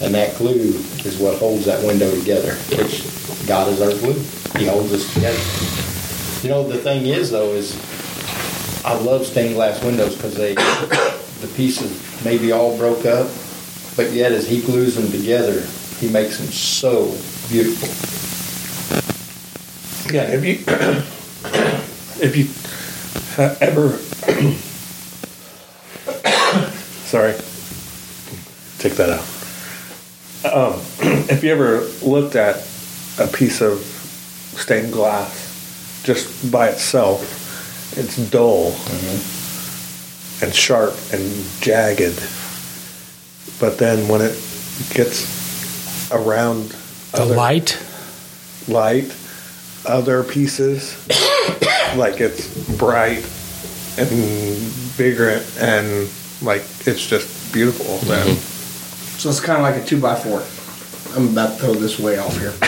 [0.03, 0.75] And that glue
[1.05, 3.03] is what holds that window together, which
[3.47, 4.21] God is our glue.
[4.59, 5.39] He holds us together.
[6.43, 7.75] You know, the thing is though, is
[8.85, 11.91] I love stained glass windows because they, the pieces
[12.25, 13.29] maybe all broke up,
[13.97, 15.63] but yet as he glues them together,
[16.01, 17.15] he makes them so
[17.49, 17.89] beautiful.
[20.13, 20.59] Yeah, if you
[22.21, 22.47] if you
[23.61, 23.99] ever
[27.05, 27.35] sorry,
[28.79, 29.25] take that out.
[30.53, 30.81] Um,
[31.29, 32.57] if you ever looked at
[33.19, 37.23] a piece of stained glass just by itself,
[37.97, 38.73] it's dull
[40.43, 41.23] and sharp and
[41.61, 42.23] jagged.
[43.61, 44.35] But then when it
[44.93, 46.75] gets around
[47.13, 47.79] The light.
[48.69, 49.15] light,
[49.87, 50.97] other pieces,
[51.97, 53.25] like it's bright
[53.99, 56.09] and bigger and
[56.43, 57.99] like it's just beautiful.
[58.09, 58.55] Then mm-hmm.
[59.19, 60.43] So it's kind of like a two by four.
[61.17, 62.53] I'm about to throw this way off here.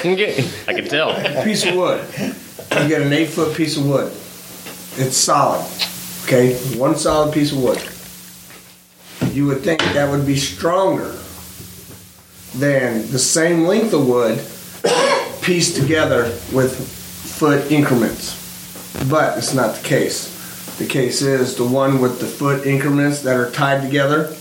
[0.69, 1.45] I can tell.
[1.45, 2.03] piece of wood.
[2.19, 4.07] You get an eight foot piece of wood.
[4.99, 5.67] It's solid.
[6.25, 7.79] Okay, one solid piece of wood.
[9.35, 11.15] You would think that would be stronger
[12.55, 14.39] than the same length of wood
[15.43, 16.96] pieced together with
[17.37, 18.43] foot increments.
[19.11, 20.35] But it's not the case.
[20.79, 24.35] The case is the one with the foot increments that are tied together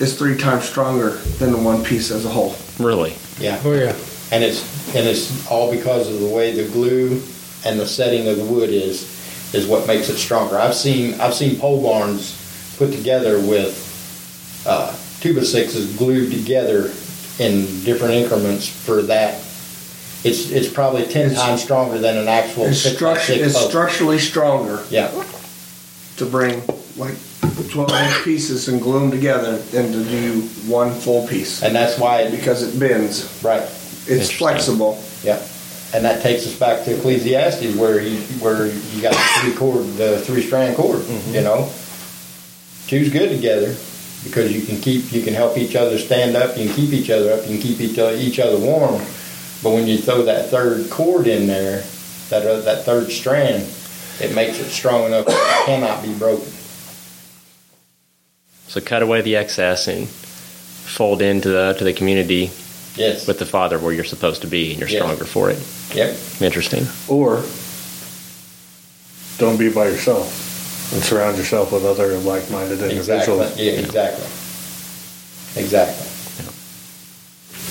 [0.00, 2.56] is three times stronger than the one piece as a whole.
[2.78, 3.14] Really?
[3.38, 3.60] Yeah.
[3.64, 3.94] Oh yeah.
[4.32, 4.62] And it's
[4.94, 7.22] and it's all because of the way the glue
[7.64, 9.18] and the setting of the wood is
[9.54, 10.56] is what makes it stronger.
[10.56, 12.36] I've seen I've seen pole barns
[12.78, 16.86] put together with uh, two by sixes glued together
[17.38, 19.42] in different increments for that.
[20.22, 23.40] It's it's probably ten It's- times stronger than an actual It's, six by structu- six
[23.46, 23.68] it's post.
[23.68, 25.10] structurally stronger Yeah,
[26.18, 26.62] to bring
[26.96, 27.14] like
[27.70, 31.98] 12 inch pieces and glue them together than to do one full piece and that's
[31.98, 33.26] why it, because it bends.
[33.42, 33.62] right.
[33.62, 34.38] It's Interesting.
[34.38, 34.98] flexible.
[35.22, 35.38] Yeah,
[35.94, 39.84] and that takes us back to Ecclesiastes, where you where you got the three cord,
[39.96, 41.00] the three strand cord.
[41.00, 41.34] Mm-hmm.
[41.34, 41.70] You know,
[42.88, 43.74] two's good together
[44.24, 47.08] because you can keep you can help each other stand up, you can keep each
[47.10, 49.00] other up, you can keep each other, each other warm.
[49.62, 51.84] But when you throw that third cord in there,
[52.30, 53.62] that uh, that third strand,
[54.20, 56.50] it makes it strong enough that it cannot be broken.
[58.68, 62.50] So cut away the excess and fold into the to the community
[62.96, 63.26] Yes.
[63.26, 65.00] with the Father where you're supposed to be, and you're Yeah.
[65.00, 65.58] stronger for it.
[65.94, 66.16] yep.
[66.40, 66.86] Interesting.
[67.08, 67.42] or
[69.38, 73.34] don't be by yourself and surround yourself with other like-minded Exactly.
[73.34, 73.56] individuals.
[73.56, 73.72] Yeah.
[73.72, 74.26] Exactly.
[75.62, 76.06] Exactly.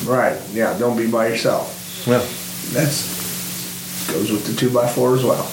[0.06, 0.38] Right.
[0.54, 0.78] Yeah.
[0.80, 1.76] Don't be by yourself.
[2.06, 2.24] Yeah.
[2.72, 5.50] That's goes with the two by four as well.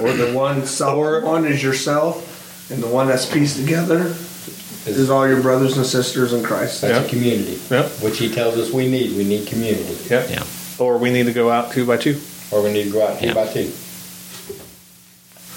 [0.00, 4.14] Or the one solid one is yourself, and the one that's pieced together
[4.86, 6.80] is all your brothers and sisters in Christ.
[6.82, 7.04] That's Yeah.
[7.04, 7.58] a community.
[7.70, 7.88] Yeah.
[8.00, 9.16] Which he tells us we need.
[9.16, 9.96] We need community.
[10.08, 10.26] Yeah.
[10.28, 10.44] Yeah.
[10.78, 12.20] Or we need to go out two by two,
[12.50, 13.34] Or we need to go out two Yeah.
[13.34, 13.72] by two.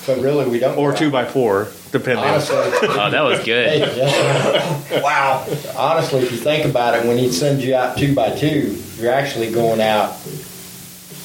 [0.07, 0.77] But really, we don't.
[0.77, 1.11] or two out.
[1.11, 2.23] by four, depending.
[2.25, 3.45] Honestly, Oh, that was hey,
[3.79, 3.97] good.
[3.97, 5.03] yes.
[5.03, 5.45] wow.
[5.77, 9.11] Honestly, if you think about it, when he sends you out two by two, you're
[9.11, 10.15] actually going out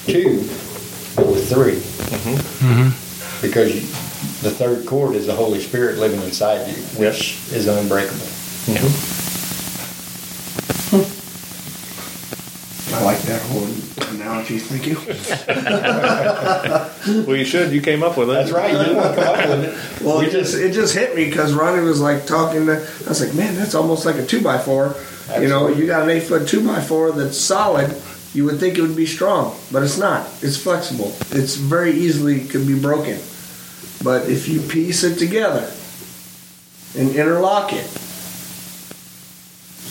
[0.06, 0.38] two,
[1.16, 1.72] but with 3
[2.06, 2.36] Mm-hmm.
[2.66, 3.42] mm-hmm.
[3.46, 3.80] Because you,
[4.48, 8.18] the third cord is the Holy Spirit living inside you, which is unbreakable.
[8.66, 8.88] Mm-hmm.
[10.96, 11.26] Hmm.
[12.93, 13.66] I like that whole
[14.14, 14.59] analogy.
[14.59, 14.97] Thank you.
[17.07, 17.72] Well, you should.
[17.72, 18.32] You came up with it.
[18.32, 18.72] That's right.
[18.72, 20.03] You didn't come up with it.
[20.05, 22.66] Well, We it just it just hit me because Ronnie was like talking.
[22.66, 24.97] To, I was like, man, that's almost like a two by four.
[25.41, 27.95] You know, you got an eight foot two by four that's solid.
[28.34, 30.26] You would think it would be strong, but it's not.
[30.43, 31.14] It's flexible.
[31.30, 33.20] It's very easily could be broken.
[34.03, 35.72] But if you piece it together
[36.99, 37.87] and interlock it,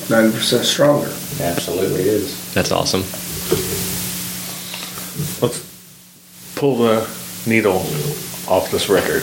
[0.09, 1.07] ninety percent stronger.
[1.39, 2.43] Absolutely is.
[2.55, 3.01] That's awesome.
[5.41, 5.59] Let's
[6.55, 7.01] pull the
[7.45, 7.79] needle
[8.47, 9.21] off this record.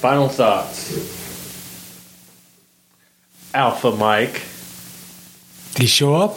[0.00, 0.90] Final thoughts.
[3.54, 4.42] Alpha Mike.
[5.74, 6.36] Did he show up?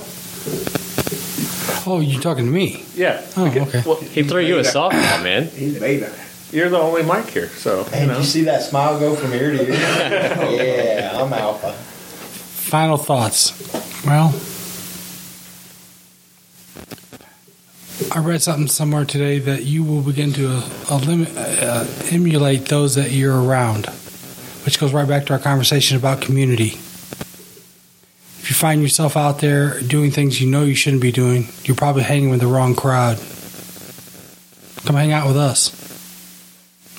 [1.87, 2.83] Oh, you're talking to me.
[2.95, 3.25] Yeah.
[3.37, 3.61] Oh, Okay.
[3.61, 3.83] okay.
[3.85, 5.45] Well, He threw you a softball, man.
[5.47, 6.11] He's beta.
[6.51, 8.17] you're the only Mike here, so you And know.
[8.17, 9.71] you see that smile go from ear to ear?
[11.01, 11.71] yeah, I'm alpha.
[11.71, 13.53] Final thoughts.
[14.05, 14.33] Well,
[18.11, 22.95] I read something somewhere today that you will begin to uh, elim- uh, emulate those
[22.95, 23.87] that you're around,
[24.65, 26.77] which goes right back to our conversation about community.
[28.39, 31.75] If you find yourself out there doing things you know you shouldn't be doing, you're
[31.75, 33.17] probably hanging with the wrong crowd.
[34.85, 35.73] Come hang out with us.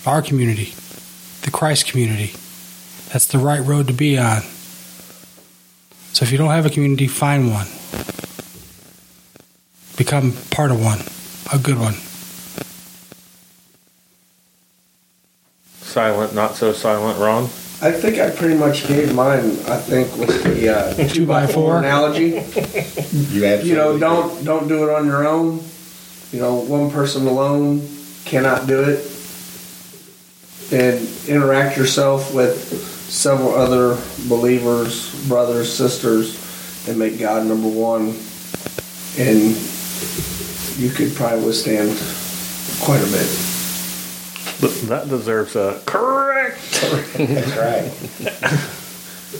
[0.06, 0.74] Our community,
[1.42, 2.32] the Christ community.
[3.12, 4.42] That's the right road to be on.
[6.12, 7.66] So if you don't have a community, find one.
[9.96, 11.00] Become part of one,
[11.52, 11.94] a good one.
[15.82, 17.44] Silent, not so silent, Ron.
[17.80, 19.44] I think I pretty much gave mine.
[19.68, 22.30] I think with the uh, two by four analogy.
[23.10, 23.98] You absolutely You know, do.
[24.00, 25.62] don't don't do it on your own.
[26.32, 27.88] You know, one person alone
[28.24, 29.04] cannot do it.
[30.70, 33.96] And interact yourself with several other
[34.28, 36.36] believers, brothers, sisters,
[36.88, 38.14] and make God number one.
[39.18, 39.56] And
[40.78, 41.90] you could probably withstand
[42.84, 43.28] quite a bit.
[44.60, 46.60] Th- That deserves a correct.
[47.16, 47.90] That's right.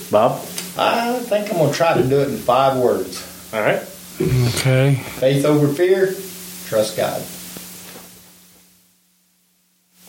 [0.10, 0.40] Bob?
[0.76, 3.24] I think I'm gonna try to do it in five words.
[3.52, 3.82] All right.
[4.20, 4.94] Okay.
[5.18, 6.14] Faith over fear,
[6.66, 7.20] trust God.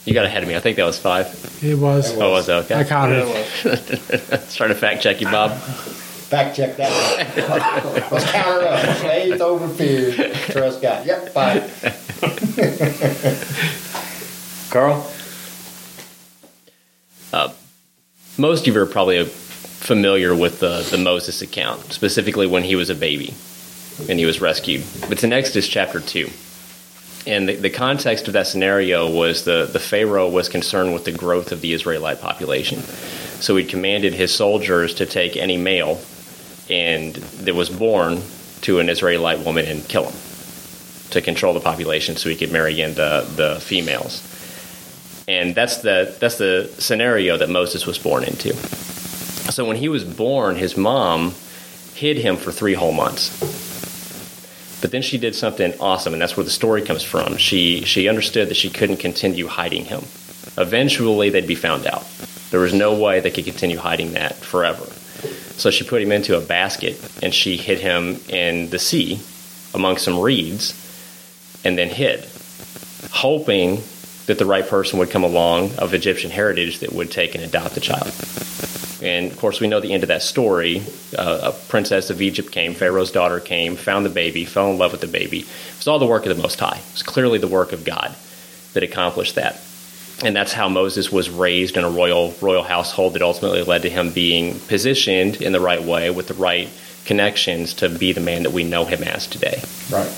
[0.05, 0.55] You got ahead of me.
[0.55, 1.27] I think that was five.
[1.61, 2.17] It was.
[2.17, 2.71] Oh, was it?
[2.71, 3.25] I counted.
[3.65, 5.51] Let's try to fact check you, Bob.
[5.57, 6.91] Fact check that.
[7.49, 7.59] one.
[8.11, 8.97] Let's count up.
[8.97, 10.13] Faith over fear,
[10.51, 11.05] trust God.
[11.05, 11.63] Yep, five.
[14.69, 15.11] Carl?
[17.33, 17.51] Uh,
[18.37, 22.89] most of you are probably familiar with the, the Moses account, specifically when he was
[22.89, 23.33] a baby
[24.07, 24.83] and he was rescued.
[25.11, 26.29] It's in Exodus chapter 2.
[27.27, 31.11] And the, the context of that scenario was the, the Pharaoh was concerned with the
[31.11, 32.81] growth of the Israelite population.
[33.41, 36.01] So he commanded his soldiers to take any male
[36.69, 38.21] and that was born
[38.61, 40.15] to an Israelite woman and kill him
[41.11, 44.23] to control the population so he could marry in the, the females.
[45.27, 48.53] And that's the that's the scenario that Moses was born into.
[49.51, 51.33] So when he was born, his mom
[51.93, 53.29] hid him for three whole months.
[54.81, 57.37] But then she did something awesome, and that's where the story comes from.
[57.37, 60.01] She she understood that she couldn't continue hiding him.
[60.57, 62.05] Eventually, they'd be found out.
[62.51, 64.85] There was no way they could continue hiding that forever.
[65.59, 69.19] So she put him into a basket and she hid him in the sea
[69.73, 70.73] among some reeds
[71.65, 72.25] and then hid,
[73.11, 73.83] hoping
[74.27, 77.75] that the right person would come along of Egyptian heritage that would take and adopt
[77.75, 78.11] the child.
[79.01, 80.83] And of course, we know the end of that story.
[81.17, 84.91] Uh, a princess of Egypt came, Pharaoh's daughter came, found the baby, fell in love
[84.91, 85.39] with the baby.
[85.39, 86.77] It was all the work of the Most High.
[86.77, 88.15] It was clearly the work of God
[88.73, 89.61] that accomplished that.
[90.23, 93.89] And that's how Moses was raised in a royal royal household that ultimately led to
[93.89, 96.69] him being positioned in the right way with the right
[97.05, 99.61] connections to be the man that we know him as today.
[99.89, 100.11] Right.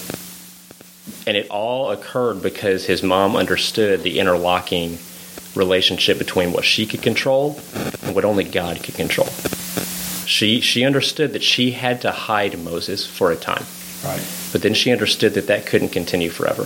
[1.27, 4.97] And it all occurred because his mom understood the interlocking
[5.56, 7.60] relationship between what she could control
[8.04, 9.28] and what only God could control.
[10.26, 13.66] She she understood that she had to hide Moses for a time.
[14.04, 14.26] Right.
[14.52, 16.64] But then she understood that that couldn't continue forever.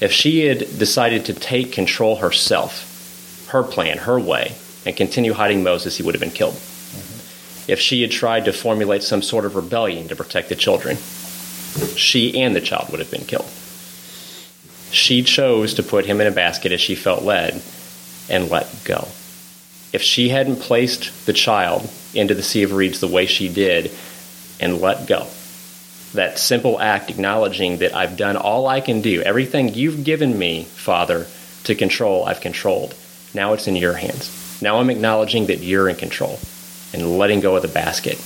[0.00, 4.54] If she had decided to take control herself, her plan, her way,
[4.86, 6.54] and continue hiding Moses, he would have been killed.
[6.54, 7.70] Mm-hmm.
[7.70, 10.96] If she had tried to formulate some sort of rebellion to protect the children,
[11.96, 13.50] she and the child would have been killed.
[14.90, 17.60] She chose to put him in a basket as she felt led
[18.28, 19.08] and let go.
[19.92, 23.92] If she hadn't placed the child into the Sea of Reeds the way she did
[24.60, 25.26] and let go,
[26.14, 30.64] that simple act acknowledging that I've done all I can do, everything you've given me,
[30.64, 31.26] Father,
[31.64, 32.94] to control, I've controlled.
[33.34, 34.60] Now it's in your hands.
[34.62, 36.38] Now I'm acknowledging that you're in control
[36.92, 38.18] and letting go of the basket.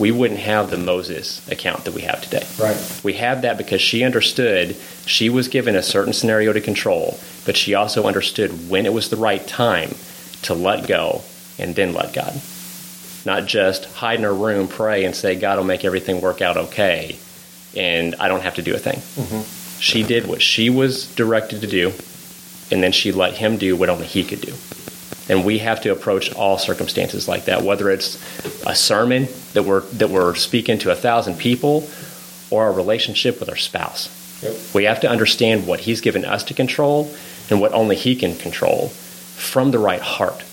[0.00, 2.46] We wouldn't have the Moses account that we have today.
[2.58, 3.00] Right.
[3.04, 4.74] We have that because she understood
[5.04, 9.10] she was given a certain scenario to control, but she also understood when it was
[9.10, 9.94] the right time
[10.42, 11.20] to let go
[11.58, 12.40] and then let God.
[13.26, 16.56] Not just hide in her room, pray, and say, God will make everything work out
[16.56, 17.18] okay,
[17.76, 18.96] and I don't have to do a thing.
[18.96, 19.80] Mm-hmm.
[19.80, 21.92] She did what she was directed to do,
[22.70, 24.54] and then she let him do what only he could do.
[25.30, 28.16] And we have to approach all circumstances like that, whether it's
[28.66, 31.88] a sermon that we're that we're speaking to a thousand people,
[32.50, 34.10] or a relationship with our spouse.
[34.42, 34.56] Yep.
[34.74, 37.14] We have to understand what He's given us to control
[37.48, 40.44] and what only He can control from the right heart.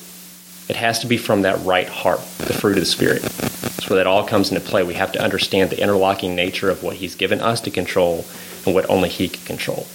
[0.70, 3.24] It has to be from that right heart, the fruit of the Spirit.
[3.24, 4.84] That's where that all comes into play.
[4.84, 8.26] We have to understand the interlocking nature of what He's given us to control
[8.66, 9.88] and what only He can control.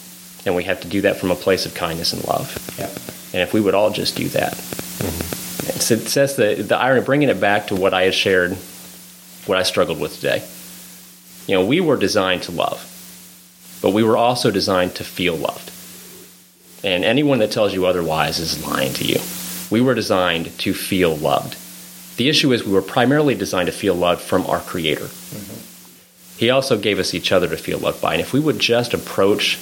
[0.44, 2.74] And we have to do that from a place of kindness and love.
[2.78, 3.21] Yep.
[3.32, 4.52] And if we would all just do that.
[4.52, 8.52] It's, it says the, the irony, bringing it back to what I had shared,
[9.46, 10.42] what I struggled with today.
[11.46, 12.88] You know, we were designed to love,
[13.80, 15.70] but we were also designed to feel loved.
[16.84, 19.20] And anyone that tells you otherwise is lying to you.
[19.70, 21.56] We were designed to feel loved.
[22.16, 25.08] The issue is we were primarily designed to feel loved from our Creator.
[26.36, 28.14] He also gave us each other to feel loved by.
[28.14, 29.58] And if we would just approach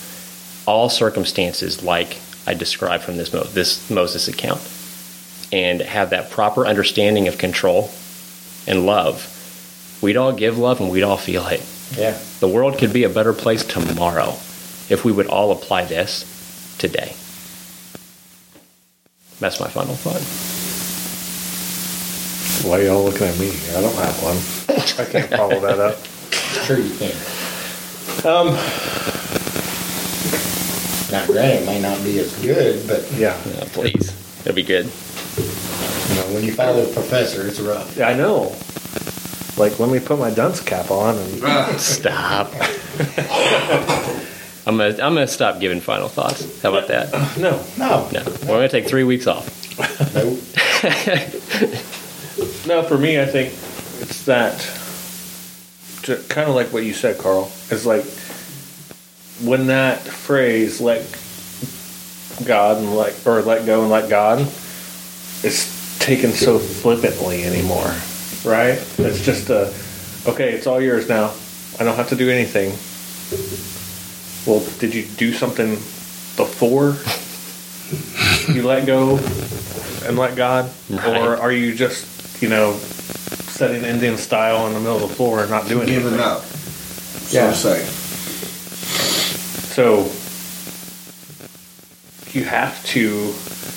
[0.67, 2.19] all circumstances like
[2.51, 4.61] I described from this Mo- this Moses account,
[5.53, 7.93] and have that proper understanding of control
[8.67, 11.65] and love, we'd all give love and we'd all feel it.
[11.97, 12.19] Yeah.
[12.41, 14.31] The world could be a better place tomorrow
[14.89, 16.25] if we would all apply this
[16.79, 17.15] today.
[19.39, 20.21] That's my final thought.
[22.69, 23.51] Why are y'all looking at me?
[23.77, 24.37] I don't have one.
[25.07, 25.99] I can't follow that up.
[26.67, 27.13] Sure you can.
[28.27, 28.59] Um,
[31.11, 34.87] Now, granted, it may not be as good, but yeah, Yeah, please, it'll be good.
[34.87, 37.99] you know, when you follow a professor, it's rough.
[38.01, 38.55] I know.
[39.57, 41.75] Like, let me put my dunce cap on and ah.
[41.79, 42.53] Stop.
[44.67, 46.63] I'm gonna I'm gonna stop giving final thoughts.
[46.63, 47.11] How about that?
[47.39, 49.49] no, No, No, we're gonna take three weeks off.
[50.15, 50.23] no.
[52.67, 52.83] no.
[52.87, 53.49] For me, I think
[54.01, 54.59] it's that
[56.29, 57.51] kind of like what you said, Carl.
[57.71, 58.05] It's like
[59.43, 61.03] when that phrase "let
[62.47, 64.41] God" and "let" or "let go" and "let God"
[65.43, 67.93] is taken so flippantly anymore,
[68.45, 68.79] right?
[68.99, 69.73] It's just a
[70.27, 70.53] okay.
[70.53, 71.33] It's all yours now.
[71.79, 72.71] I don't have to do anything.
[74.47, 75.73] Well, did you do something
[76.37, 76.97] before
[78.55, 79.19] you let go
[80.07, 81.21] and let God, Right.
[81.21, 85.41] or are you just you know setting Indian style in the middle of the floor
[85.41, 86.21] and not doing Giving anything?
[86.21, 86.43] up.
[86.45, 87.51] So Yeah.
[87.51, 87.87] to say.
[89.71, 89.99] So
[92.39, 93.33] you have to,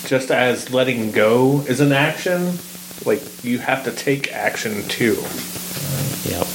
[0.08, 2.58] just as letting go is an action,
[3.04, 5.14] like you have to take action too.
[6.28, 6.46] Yep.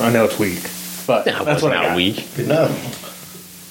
[0.00, 0.62] I know it's weak,
[1.06, 1.96] but That that's was what I not got.
[1.96, 2.26] weak.
[2.38, 2.74] No.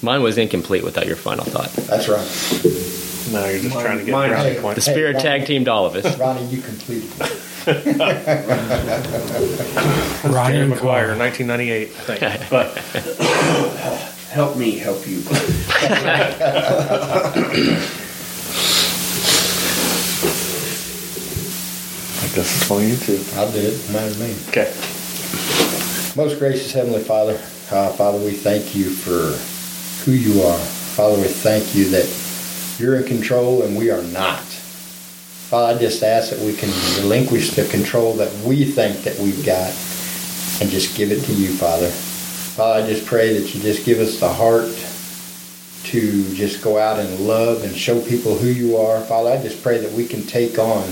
[0.01, 1.71] Mine was incomplete without your final thought.
[1.87, 3.33] That's right.
[3.33, 4.75] No, you're just Mine- trying to get mine- brownie Hey, points.
[4.85, 5.23] The spirit Ronnie.
[5.23, 6.17] tag teamed all of us.
[6.17, 7.41] Ronnie, you completed it.
[10.23, 11.19] Ronnie Jerry and Maguire, Carl.
[11.19, 12.47] 1998.
[12.49, 12.77] But
[14.29, 15.21] Help me help you.
[22.19, 23.37] I guess it's on YouTube.
[23.37, 23.73] I did.
[23.91, 24.35] Matter to me.
[24.49, 24.73] Okay.
[26.15, 27.33] Most gracious Heavenly Father,
[27.71, 29.37] uh, Father, we thank you for
[30.03, 30.57] who you are.
[30.57, 32.07] Father, we thank you that
[32.79, 34.43] you're in control and we are not.
[35.47, 36.67] Father, I just ask that we can
[36.99, 39.69] relinquish the control that we think that we've got
[40.59, 41.87] and just give it to you, Father.
[41.87, 44.75] Father, I just pray that you just give us the heart
[45.85, 48.99] to just go out and love and show people who you are.
[49.05, 50.83] Father, I just pray that we can take on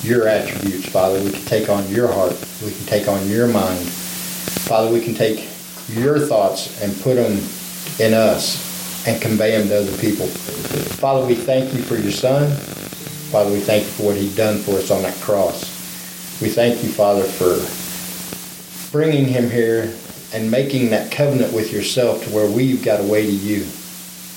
[0.00, 1.22] your attributes, Father.
[1.22, 2.42] We can take on your heart.
[2.64, 3.84] We can take on your mind.
[4.64, 5.46] Father, we can take
[5.90, 7.32] your thoughts and put them
[8.00, 10.26] in us and convey them to other people.
[10.26, 12.50] Father, we thank you for your son.
[13.30, 15.62] Father, we thank you for what he done for us on that cross.
[16.40, 17.60] We thank you, Father, for
[18.90, 19.92] bringing him here
[20.32, 23.62] and making that covenant with yourself to where we've got a way to you.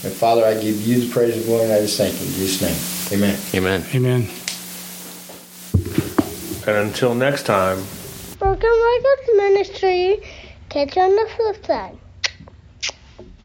[0.04, 2.34] And Father, I give you the praise and glory, and I just thank you in
[2.34, 3.18] Jesus' name.
[3.18, 3.40] Amen.
[3.54, 3.86] Amen.
[3.96, 4.30] Amen.
[6.68, 7.86] And until next time,
[8.42, 10.20] Welcome, Michael's Ministry.
[10.70, 12.01] Catch you on the flip side.